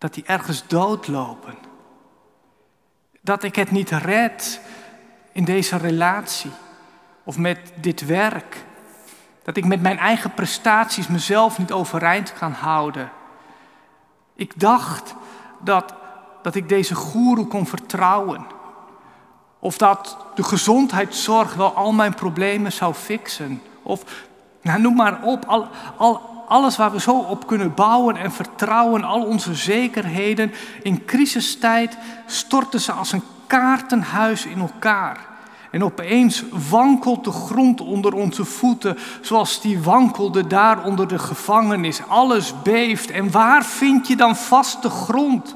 dat 0.02 0.14
die 0.14 0.24
ergens 0.26 0.64
doodlopen. 0.68 1.56
Dat 3.22 3.44
ik 3.44 3.56
het 3.56 3.72
niet 3.72 3.90
red 3.90 4.62
in 5.32 5.46
deze 5.46 5.78
relatie 5.78 6.52
of 7.24 7.38
met 7.38 7.60
dit 7.76 8.06
werk. 8.06 8.66
Dat 9.44 9.58
ik 9.58 9.66
met 9.66 9.82
mijn 9.82 9.98
eigen 9.98 10.34
prestaties 10.34 11.08
mezelf 11.08 11.58
niet 11.58 11.72
overeind 11.72 12.34
kan 12.34 12.52
houden. 12.52 13.12
Ik 14.36 14.60
dacht 14.60 15.16
dat, 15.60 15.94
dat 16.42 16.56
ik 16.56 16.70
deze 16.70 16.96
goeroe 16.96 17.48
kon 17.48 17.68
vertrouwen. 17.68 18.46
Of 19.60 19.78
dat 19.78 20.18
de 20.36 20.44
gezondheidszorg 20.44 21.54
wel 21.54 21.74
al 21.74 21.92
mijn 21.92 22.14
problemen 22.14 22.72
zou 22.72 22.94
fixen. 22.94 23.62
Of, 23.82 24.04
nou, 24.62 24.82
noem 24.82 24.96
maar 24.96 25.24
op, 25.24 25.46
al, 25.46 25.68
al, 25.98 26.31
alles 26.48 26.78
waar 26.78 26.92
we 26.92 27.00
zo 27.00 27.18
op 27.18 27.48
kunnen 27.48 27.74
bouwen 27.74 28.16
en 28.16 28.32
vertrouwen, 28.32 29.04
al 29.04 29.24
onze 29.26 29.56
zekerheden. 29.56 30.52
In 30.84 31.06
crisistijd 31.06 31.98
storten 32.26 32.82
ze 32.82 32.92
als 32.92 33.12
een 33.12 33.24
kaartenhuis 33.48 34.46
in 34.46 34.60
elkaar. 34.60 35.30
En 35.72 35.84
opeens 35.84 36.44
wankelt 36.70 37.24
de 37.24 37.32
grond 37.32 37.82
onder 37.82 38.14
onze 38.14 38.46
voeten, 38.46 38.98
zoals 39.22 39.62
die 39.62 39.80
wankelde 39.80 40.48
daar 40.48 40.84
onder 40.84 41.08
de 41.08 41.20
gevangenis. 41.20 42.08
Alles 42.08 42.62
beeft. 42.62 43.12
En 43.12 43.32
waar 43.32 43.66
vind 43.66 44.08
je 44.08 44.16
dan 44.16 44.36
vaste 44.36 44.90
grond? 44.90 45.56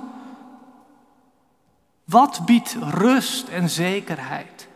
Wat 2.05 2.41
biedt 2.45 2.77
rust 2.79 3.47
en 3.47 3.69
zekerheid? 3.69 4.67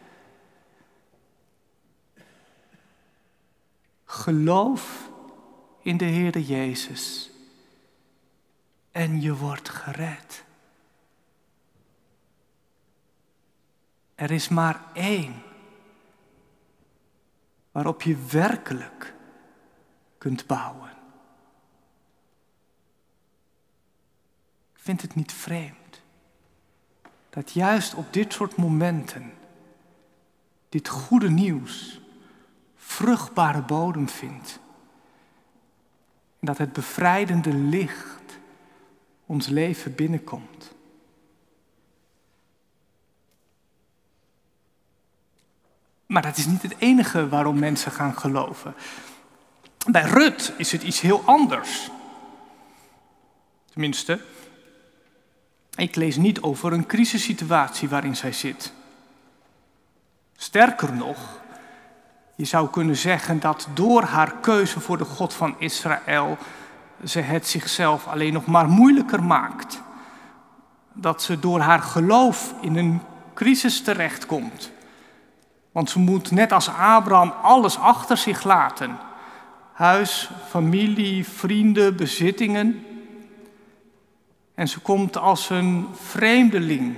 Geloof 4.06 5.09
in 5.82 5.98
de 5.98 6.06
Heer 6.06 6.40
Jezus 6.40 7.30
en 8.92 9.22
je 9.22 9.36
wordt 9.36 9.70
gered. 9.70 10.44
Er 14.16 14.32
is 14.32 14.48
maar 14.48 14.84
één 14.94 15.42
waarop 17.72 18.02
je 18.02 18.26
werkelijk 18.26 19.14
kunt 20.18 20.48
bouwen. 20.48 20.90
Ik 24.74 24.80
vind 24.86 25.02
het 25.02 25.16
niet 25.16 25.34
vreemd 25.34 26.02
dat 27.30 27.52
juist 27.52 27.94
op 27.94 28.14
dit 28.14 28.34
soort 28.34 28.56
momenten 28.56 29.34
dit 30.70 30.88
goede 30.88 31.30
nieuws 31.30 32.02
vruchtbare 32.76 33.62
bodem 33.62 34.10
vindt. 34.10 34.60
En 36.40 36.46
dat 36.48 36.58
het 36.58 36.74
bevrijdende 36.74 37.54
licht 37.54 38.40
ons 39.26 39.48
leven 39.48 39.96
binnenkomt. 39.96 40.72
Maar 46.06 46.22
dat 46.22 46.38
is 46.38 46.46
niet 46.46 46.62
het 46.62 46.76
enige 46.78 47.30
waarom 47.30 47.60
mensen 47.60 47.92
gaan 47.92 48.18
geloven. 48.18 48.74
Bij 49.92 50.02
Rut 50.04 50.54
is 50.58 50.72
het 50.72 50.84
iets 50.84 51.02
heel 51.02 51.24
anders. 51.26 51.90
Tenminste, 53.72 54.22
ik 55.76 55.96
lees 55.96 56.16
niet 56.16 56.42
over 56.42 56.74
een 56.74 56.86
crisissituatie 56.86 57.90
waarin 57.90 58.16
zij 58.16 58.32
zit. 58.32 58.74
Sterker 60.36 60.94
nog, 60.94 61.42
je 62.40 62.46
zou 62.46 62.70
kunnen 62.70 62.96
zeggen 62.96 63.40
dat 63.40 63.68
door 63.74 64.04
haar 64.04 64.34
keuze 64.42 64.80
voor 64.80 64.98
de 64.98 65.06
God 65.06 65.34
van 65.34 65.56
Israël 65.58 66.38
ze 67.04 67.20
het 67.20 67.48
zichzelf 67.48 68.08
alleen 68.08 68.34
nog 68.34 68.46
maar 68.46 68.68
moeilijker 68.68 69.24
maakt. 69.24 69.82
Dat 70.94 71.22
ze 71.22 71.40
door 71.40 71.60
haar 71.60 71.80
geloof 71.80 72.54
in 72.62 72.76
een 72.76 73.02
crisis 73.34 73.82
terechtkomt. 73.82 74.72
Want 75.72 75.90
ze 75.90 76.00
moet 76.00 76.32
net 76.32 76.52
als 76.52 76.70
Abraham 76.70 77.34
alles 77.42 77.78
achter 77.80 78.18
zich 78.18 78.44
laten. 78.44 78.98
huis, 79.74 80.30
familie, 80.48 81.28
vrienden, 81.28 81.96
bezittingen. 81.96 82.86
En 84.56 84.68
ze 84.68 84.80
komt 84.80 85.18
als 85.18 85.50
een 85.50 85.88
vreemdeling, 85.94 86.96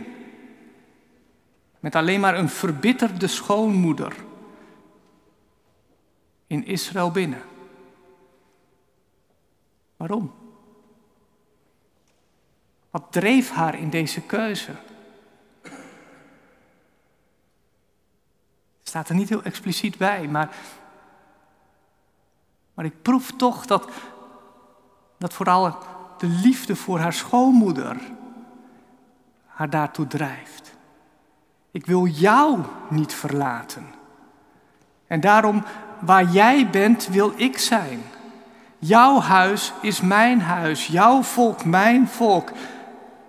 met 1.79 1.95
alleen 1.95 2.19
maar 2.19 2.37
een 2.37 2.49
verbitterde 2.49 3.27
schoonmoeder 3.27 4.13
in 6.51 6.65
Israël 6.65 7.11
binnen. 7.11 7.41
Waarom? 9.97 10.33
Wat 12.89 13.11
dreef 13.11 13.51
haar 13.51 13.75
in 13.75 13.89
deze 13.89 14.21
keuze? 14.21 14.71
Het 18.79 18.87
staat 18.89 19.09
er 19.09 19.15
niet 19.15 19.29
heel 19.29 19.43
expliciet 19.43 19.97
bij, 19.97 20.27
maar, 20.27 20.55
maar 22.73 22.85
ik 22.85 23.01
proef 23.01 23.31
toch 23.31 23.65
dat, 23.65 23.89
dat 25.17 25.33
vooral 25.33 25.77
de 26.17 26.27
liefde 26.27 26.75
voor 26.75 26.99
haar 26.99 27.13
schoonmoeder 27.13 27.97
haar 29.45 29.69
daartoe 29.69 30.07
drijft. 30.07 30.73
Ik 31.71 31.85
wil 31.85 32.05
jou 32.05 32.59
niet 32.89 33.13
verlaten. 33.13 33.85
En 35.07 35.19
daarom, 35.19 35.63
waar 36.01 36.23
jij 36.23 36.69
bent, 36.69 37.07
wil 37.07 37.33
ik 37.35 37.57
zijn. 37.57 38.03
Jouw 38.79 39.19
huis 39.19 39.73
is 39.81 40.01
mijn 40.01 40.41
huis, 40.41 40.87
jouw 40.87 41.21
volk 41.21 41.65
mijn 41.65 42.07
volk. 42.07 42.51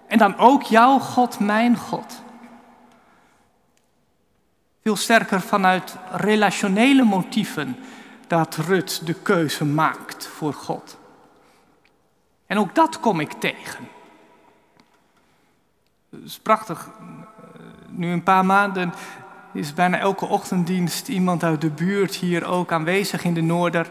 En 0.06 0.18
dan 0.18 0.37
ook 0.37 0.62
jouw 0.62 0.98
God 0.98 1.38
mijn 1.38 1.76
God. 1.76 2.22
Veel 4.82 4.96
sterker 4.96 5.40
vanuit 5.40 5.96
relationele 6.11 7.02
motieven 7.02 7.76
dat 8.26 8.56
Rut 8.56 9.06
de 9.06 9.14
keuze 9.14 9.64
maakt 9.64 10.26
voor 10.26 10.54
God. 10.54 10.98
En 12.46 12.58
ook 12.58 12.74
dat 12.74 13.00
kom 13.00 13.20
ik 13.20 13.32
tegen. 13.32 13.88
Het 16.11 16.24
is 16.24 16.38
prachtig. 16.38 16.90
Nu 17.88 18.12
een 18.12 18.22
paar 18.22 18.44
maanden 18.44 18.92
is 19.53 19.75
bijna 19.75 19.99
elke 19.99 20.27
ochtenddienst 20.27 21.09
iemand 21.09 21.45
uit 21.45 21.61
de 21.61 21.71
buurt 21.71 22.15
hier 22.15 22.45
ook 22.45 22.73
aanwezig 22.73 23.25
in 23.25 23.35
de 23.35 23.41
Noorder. 23.41 23.91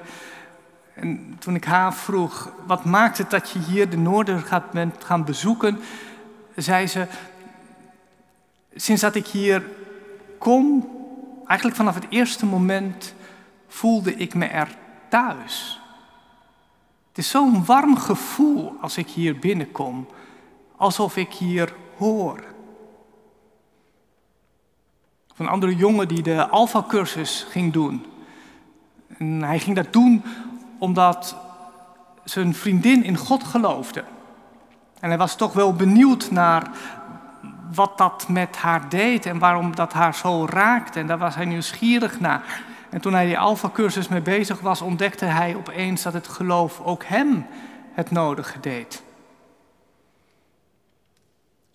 En 0.94 1.36
toen 1.40 1.56
ik 1.56 1.64
haar 1.64 1.94
vroeg, 1.94 2.52
wat 2.66 2.86
maakt 2.86 3.18
het 3.18 3.30
dat 3.30 3.50
je 3.50 3.60
hier 3.60 3.90
de 3.90 3.98
Noorder 3.98 4.40
gaat 4.40 4.72
bent 4.72 5.04
gaan 5.04 5.26
bezoeken, 5.26 5.80
zei 6.56 6.88
ze, 6.88 7.08
sinds 8.76 9.02
dat 9.02 9.16
ik 9.16 9.28
hier 9.28 9.64
kom, 10.38 10.90
eigenlijk 11.46 11.78
vanaf 11.78 11.96
het 11.96 12.06
eerste 12.10 12.46
moment 12.46 13.14
voelde 13.68 14.16
ik 14.16 14.34
me 14.34 14.46
er 14.46 14.68
thuis. 15.10 15.80
Het 17.08 17.18
is 17.18 17.30
zo'n 17.30 17.66
warm 17.66 17.98
gevoel 17.98 18.76
als 18.82 18.98
ik 18.98 19.08
hier 19.08 19.40
binnenkom, 19.40 20.08
alsof 20.76 21.18
ik 21.18 21.34
hier 21.34 21.74
hoor. 21.98 22.44
Van 25.34 25.46
een 25.46 25.52
andere 25.52 25.76
jongen 25.76 26.08
die 26.08 26.22
de 26.22 26.48
Alpha-cursus 26.48 27.46
ging 27.50 27.74
doen. 27.74 28.06
En 29.18 29.44
hij 29.44 29.60
ging 29.60 29.76
dat 29.76 29.94
doen 29.94 30.24
omdat 30.80 31.36
zijn 32.24 32.56
vriendin 32.56 33.04
in 33.04 33.18
God 33.18 33.44
geloofde. 33.44 34.04
En 35.00 35.10
hij 35.10 35.18
was 35.18 35.36
toch 35.36 35.54
wel 35.54 35.74
benieuwd 35.74 36.32
naar 36.32 36.72
wat 37.74 37.98
dat 37.98 38.28
met 38.28 38.56
haar 38.58 38.90
deed 38.90 39.26
en 39.26 39.40
waarom 39.40 39.76
dat 39.76 39.94
haar 39.94 40.16
zo 40.16 40.46
raakte. 40.50 41.00
En 41.00 41.08
daar 41.08 41.18
was 41.18 41.36
hij 41.36 41.46
nieuwsgierig 41.46 42.20
naar. 42.20 42.64
En 42.90 43.02
toen 43.02 43.14
hij 43.14 43.26
die 43.26 43.40
Alpha-cursus 43.40 44.08
mee 44.08 44.22
bezig 44.22 44.60
was, 44.60 44.82
ontdekte 44.82 45.26
hij 45.26 45.56
opeens 45.56 46.02
dat 46.02 46.14
het 46.14 46.28
geloof 46.28 46.80
ook 46.80 47.04
hem 47.04 47.46
het 47.94 48.12
nodige 48.12 48.60
deed. 48.60 49.04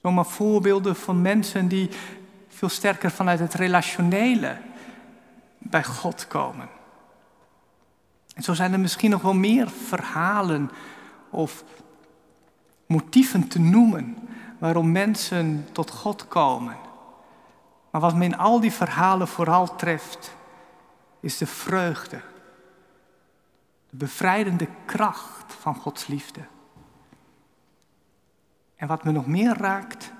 Zomaar 0.02 0.26
voorbeelden 0.26 0.96
van 0.96 1.22
mensen 1.22 1.68
die 1.68 1.90
veel 2.56 2.68
sterker 2.68 3.10
vanuit 3.10 3.38
het 3.38 3.54
relationele 3.54 4.58
bij 5.58 5.84
God 5.84 6.26
komen. 6.26 6.68
En 8.34 8.42
zo 8.42 8.54
zijn 8.54 8.72
er 8.72 8.80
misschien 8.80 9.10
nog 9.10 9.22
wel 9.22 9.34
meer 9.34 9.70
verhalen 9.70 10.70
of 11.30 11.64
motieven 12.86 13.48
te 13.48 13.60
noemen 13.60 14.28
waarom 14.58 14.92
mensen 14.92 15.66
tot 15.72 15.90
God 15.90 16.28
komen. 16.28 16.76
Maar 17.90 18.00
wat 18.00 18.14
me 18.14 18.24
in 18.24 18.38
al 18.38 18.60
die 18.60 18.72
verhalen 18.72 19.28
vooral 19.28 19.76
treft, 19.76 20.34
is 21.20 21.38
de 21.38 21.46
vreugde, 21.46 22.20
de 23.90 23.96
bevrijdende 23.96 24.68
kracht 24.84 25.54
van 25.54 25.74
Gods 25.74 26.06
liefde. 26.06 26.40
En 28.76 28.88
wat 28.88 29.04
me 29.04 29.12
nog 29.12 29.26
meer 29.26 29.56
raakt, 29.56 30.12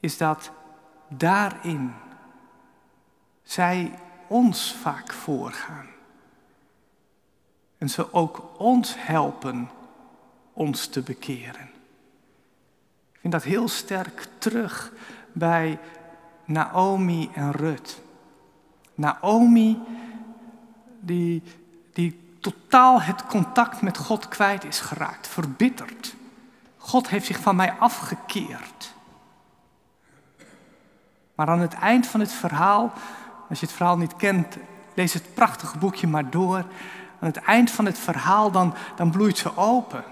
is 0.00 0.16
dat 0.16 0.50
daarin 1.08 1.94
zij 3.42 3.98
ons 4.26 4.74
vaak 4.74 5.12
voorgaan. 5.12 5.86
En 7.78 7.88
ze 7.88 8.12
ook 8.12 8.50
ons 8.58 8.94
helpen 8.98 9.70
ons 10.52 10.86
te 10.86 11.00
bekeren. 11.00 11.70
Ik 13.12 13.20
vind 13.20 13.32
dat 13.32 13.42
heel 13.42 13.68
sterk 13.68 14.28
terug 14.38 14.92
bij 15.32 15.78
Naomi 16.44 17.30
en 17.34 17.52
Rut. 17.52 18.00
Naomi, 18.94 19.78
die, 21.00 21.42
die 21.92 22.38
totaal 22.40 23.02
het 23.02 23.26
contact 23.26 23.82
met 23.82 23.96
God 23.96 24.28
kwijt 24.28 24.64
is 24.64 24.80
geraakt, 24.80 25.26
verbitterd. 25.26 26.14
God 26.76 27.08
heeft 27.08 27.26
zich 27.26 27.40
van 27.40 27.56
mij 27.56 27.72
afgekeerd. 27.72 28.94
Maar 31.36 31.48
aan 31.48 31.60
het 31.60 31.74
eind 31.74 32.06
van 32.06 32.20
het 32.20 32.32
verhaal, 32.32 32.92
als 33.48 33.60
je 33.60 33.66
het 33.66 33.74
verhaal 33.74 33.96
niet 33.96 34.16
kent, 34.16 34.56
lees 34.94 35.12
het 35.12 35.34
prachtige 35.34 35.78
boekje 35.78 36.06
maar 36.06 36.30
door. 36.30 36.56
Aan 37.20 37.28
het 37.28 37.36
eind 37.36 37.70
van 37.70 37.84
het 37.84 37.98
verhaal, 37.98 38.50
dan, 38.50 38.74
dan 38.96 39.10
bloeit 39.10 39.38
ze 39.38 39.56
open. 39.56 40.04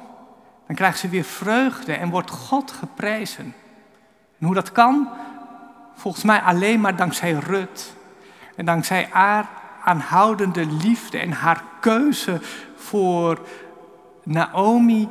Dan 0.67 0.77
krijgt 0.77 0.99
ze 0.99 1.09
weer 1.09 1.25
vreugde 1.25 1.93
en 1.93 2.11
wordt 2.11 2.31
God 2.31 2.71
geprezen. 2.71 3.55
En 4.39 4.47
hoe 4.47 4.55
dat 4.55 4.73
kan? 4.73 5.09
Volgens 5.95 6.25
mij 6.25 6.41
alleen 6.41 6.81
maar 6.81 6.97
dankzij 6.97 7.33
Rut. 7.33 7.97
En 8.57 8.65
dankzij 8.65 9.09
haar 9.11 9.49
aanhoudende 9.85 10.67
liefde 10.67 11.19
en 11.19 11.33
haar 11.33 11.65
keuze 11.81 12.41
voor 12.77 13.47
Naomi 14.23 15.09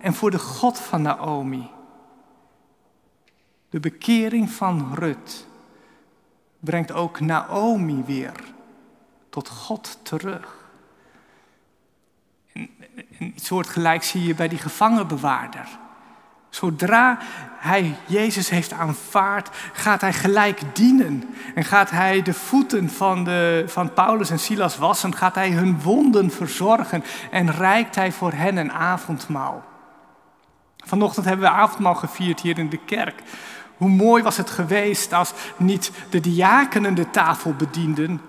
en 0.00 0.14
voor 0.14 0.30
de 0.30 0.38
God 0.38 0.78
van 0.78 1.02
Naomi. 1.02 1.70
De 3.70 3.80
bekering 3.80 4.50
van 4.50 4.90
Rut 4.94 5.46
brengt 6.64 6.92
ook 6.92 7.20
Naomi 7.20 8.02
weer 8.06 8.32
tot 9.30 9.48
God 9.48 9.98
terug. 10.02 10.56
En, 12.52 12.70
iets 13.18 13.46
soortgelijks 13.46 14.08
zie 14.08 14.26
je 14.26 14.34
bij 14.34 14.48
die 14.48 14.58
gevangenbewaarder. 14.58 15.68
Zodra 16.50 17.18
hij 17.58 17.96
Jezus 18.06 18.48
heeft 18.48 18.72
aanvaard, 18.72 19.48
gaat 19.72 20.00
hij 20.00 20.12
gelijk 20.12 20.60
dienen. 20.72 21.34
En 21.54 21.64
gaat 21.64 21.90
hij 21.90 22.22
de 22.22 22.34
voeten 22.34 22.90
van, 22.90 23.24
de, 23.24 23.64
van 23.66 23.92
Paulus 23.92 24.30
en 24.30 24.38
Silas 24.38 24.76
wassen, 24.76 25.14
gaat 25.14 25.34
hij 25.34 25.50
hun 25.50 25.80
wonden 25.80 26.30
verzorgen 26.30 27.04
en 27.30 27.50
reikt 27.50 27.94
hij 27.94 28.12
voor 28.12 28.32
hen 28.32 28.56
een 28.56 28.72
avondmaal. 28.72 29.64
Vanochtend 30.84 31.26
hebben 31.26 31.44
we 31.44 31.54
avondmaal 31.54 31.94
gevierd 31.94 32.40
hier 32.40 32.58
in 32.58 32.68
de 32.68 32.84
kerk. 32.84 33.22
Hoe 33.82 33.90
mooi 33.90 34.22
was 34.22 34.36
het 34.36 34.50
geweest 34.50 35.12
als 35.12 35.32
niet 35.56 35.90
de 36.10 36.20
diakenen 36.20 36.94
de 36.94 37.10
tafel 37.10 37.54
bedienden, 37.54 38.20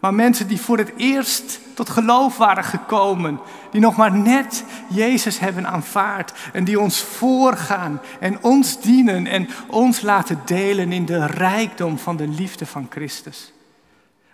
maar 0.00 0.14
mensen 0.14 0.48
die 0.48 0.60
voor 0.60 0.78
het 0.78 0.92
eerst 0.96 1.60
tot 1.74 1.90
geloof 1.90 2.36
waren 2.36 2.64
gekomen, 2.64 3.40
die 3.70 3.80
nog 3.80 3.96
maar 3.96 4.12
net 4.12 4.64
Jezus 4.88 5.38
hebben 5.38 5.66
aanvaard 5.66 6.32
en 6.52 6.64
die 6.64 6.80
ons 6.80 7.00
voorgaan 7.00 8.00
en 8.20 8.42
ons 8.42 8.80
dienen 8.80 9.26
en 9.26 9.48
ons 9.66 10.00
laten 10.00 10.40
delen 10.44 10.92
in 10.92 11.04
de 11.04 11.26
rijkdom 11.26 11.98
van 11.98 12.16
de 12.16 12.28
liefde 12.28 12.66
van 12.66 12.86
Christus. 12.90 13.52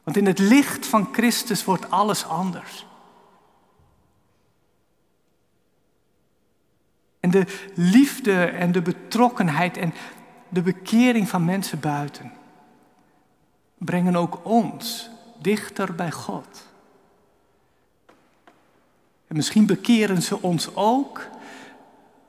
Want 0.04 0.16
in 0.16 0.26
het 0.26 0.38
licht 0.38 0.86
van 0.86 1.08
Christus 1.12 1.64
wordt 1.64 1.90
alles 1.90 2.26
anders. 2.26 2.86
En 7.20 7.30
de 7.30 7.44
liefde 7.74 8.44
en 8.44 8.72
de 8.72 8.82
betrokkenheid 8.82 9.76
en 9.76 9.94
de 10.49 10.62
bekering 10.62 11.28
van 11.28 11.44
mensen 11.44 11.80
buiten 11.80 12.32
brengen 13.78 14.16
ook 14.16 14.40
ons 14.44 15.11
dichter 15.38 15.94
bij 15.94 16.11
God. 16.11 16.66
En 19.26 19.36
misschien 19.36 19.66
bekeren 19.66 20.22
ze 20.22 20.42
ons 20.42 20.74
ook 20.74 21.28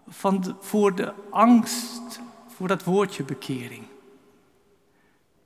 van 0.08 0.58
voor 0.60 0.96
de 0.96 1.14
angst 1.30 2.20
voor 2.48 2.68
dat 2.68 2.84
woordje 2.84 3.24
bekering. 3.24 3.84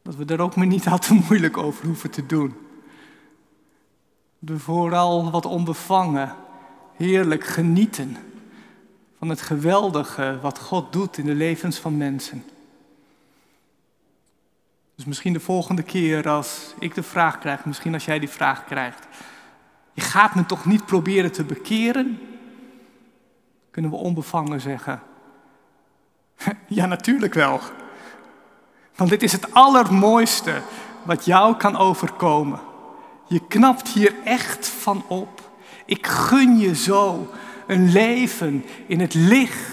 Dat 0.02 0.16
we 0.16 0.26
er 0.26 0.42
ook 0.42 0.56
maar 0.56 0.68
niet 0.68 0.88
al 0.88 1.00
te 1.00 1.14
moeilijk 1.14 1.58
over 1.58 1.86
hoeven 1.86 2.12
te 2.12 2.26
doen. 2.26 2.54
de 4.40 4.60
vooral 4.60 5.32
wat 5.32 5.46
onbevangen, 5.46 6.36
heerlijk 6.96 7.44
genieten 7.44 8.18
van 9.18 9.30
het 9.30 9.42
geweldige 9.42 10.40
wat 10.42 10.60
God 10.60 10.94
doet 10.94 11.18
in 11.18 11.26
de 11.26 11.36
levens 11.36 11.78
van 11.78 11.98
mensen. 11.98 12.44
Dus 14.96 15.06
misschien 15.06 15.34
de 15.34 15.40
volgende 15.40 15.84
keer 15.84 16.30
als 16.30 16.74
ik 16.80 16.96
de 16.96 17.04
vraag 17.04 17.40
krijg, 17.40 17.66
misschien 17.66 17.94
als 17.94 18.06
jij 18.06 18.20
die 18.20 18.30
vraag 18.30 18.66
krijgt. 18.66 19.08
Je 19.94 20.02
gaat 20.02 20.36
me 20.36 20.46
toch 20.46 20.66
niet 20.66 20.86
proberen 20.86 21.32
te 21.32 21.44
bekeren? 21.44 22.20
Kunnen 23.72 23.92
we 23.92 23.98
onbevangen 23.98 24.62
zeggen. 24.62 25.02
Ja, 26.68 26.86
natuurlijk 26.86 27.34
wel. 27.34 27.60
Want 28.96 29.10
dit 29.10 29.24
is 29.24 29.32
het 29.32 29.54
allermooiste 29.54 30.62
wat 31.04 31.26
jou 31.26 31.56
kan 31.56 31.78
overkomen. 31.78 32.60
Je 33.28 33.48
knapt 33.48 33.88
hier 33.88 34.14
echt 34.24 34.68
van 34.68 35.04
op. 35.08 35.52
Ik 35.86 36.08
gun 36.08 36.58
je 36.58 36.76
zo 36.76 37.30
een 37.68 37.92
leven 37.92 38.66
in 38.88 39.00
het 39.00 39.14
licht 39.14 39.73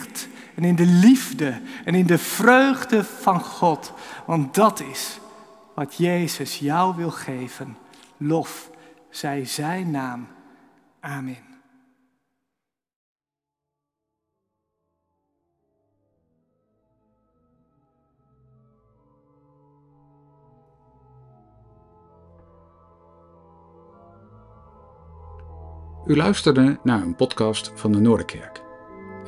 en 0.61 0.67
in 0.67 0.77
de 0.77 0.87
liefde 0.87 1.61
en 1.85 1.95
in 1.95 2.07
de 2.07 2.19
vreugde 2.19 3.05
van 3.05 3.41
God. 3.41 3.93
Want 4.27 4.55
dat 4.55 4.81
is 4.81 5.19
wat 5.75 5.97
Jezus 5.97 6.59
jou 6.59 6.97
wil 6.97 7.11
geven. 7.11 7.77
Lof 8.17 8.71
zij 9.11 9.45
zijn 9.45 9.91
naam. 9.91 10.29
Amen. 11.01 11.49
U 26.07 26.17
luisterde 26.17 26.79
naar 26.83 27.03
een 27.03 27.17
podcast 27.17 27.73
van 27.75 27.93
de 27.93 28.01
Noorderkerk. 28.01 28.70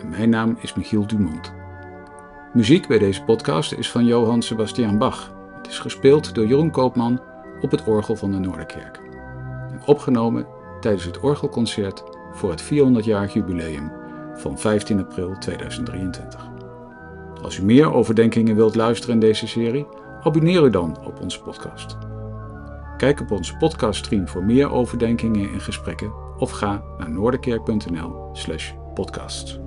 En 0.03 0.09
mijn 0.09 0.29
naam 0.29 0.57
is 0.61 0.75
Michiel 0.75 1.07
Dumont. 1.07 1.53
Muziek 2.53 2.89
bij 2.89 2.99
deze 2.99 3.23
podcast 3.23 3.73
is 3.73 3.91
van 3.91 4.05
Johann 4.05 4.43
Sebastian 4.43 4.99
Bach. 4.99 5.33
Het 5.57 5.67
is 5.67 5.79
gespeeld 5.79 6.35
door 6.35 6.47
Jeroen 6.47 6.71
Koopman 6.71 7.21
op 7.61 7.71
het 7.71 7.85
orgel 7.85 8.17
van 8.17 8.33
de 8.33 8.39
Noorderkerk. 8.39 9.01
En 9.71 9.81
opgenomen 9.87 10.47
tijdens 10.81 11.05
het 11.05 11.21
orgelconcert 11.21 12.03
voor 12.33 12.51
het 12.51 12.63
400-jarig 12.63 13.33
jubileum 13.33 13.93
van 14.35 14.59
15 14.59 14.99
april 14.99 15.39
2023. 15.39 16.51
Als 17.43 17.59
u 17.59 17.65
meer 17.65 17.93
overdenkingen 17.93 18.57
wilt 18.57 18.75
luisteren 18.75 19.15
in 19.15 19.21
deze 19.21 19.47
serie, 19.47 19.87
abonneer 20.23 20.65
u 20.65 20.71
dan 20.71 20.99
op 21.05 21.21
onze 21.21 21.43
podcast. 21.43 21.97
Kijk 22.97 23.21
op 23.21 23.31
onze 23.31 23.57
podcaststream 23.57 24.29
voor 24.29 24.45
meer 24.45 24.71
overdenkingen 24.71 25.53
en 25.53 25.61
gesprekken 25.61 26.13
of 26.39 26.51
ga 26.51 26.83
naar 26.99 27.11
noorderkerk.nl/podcasts. 27.11 29.61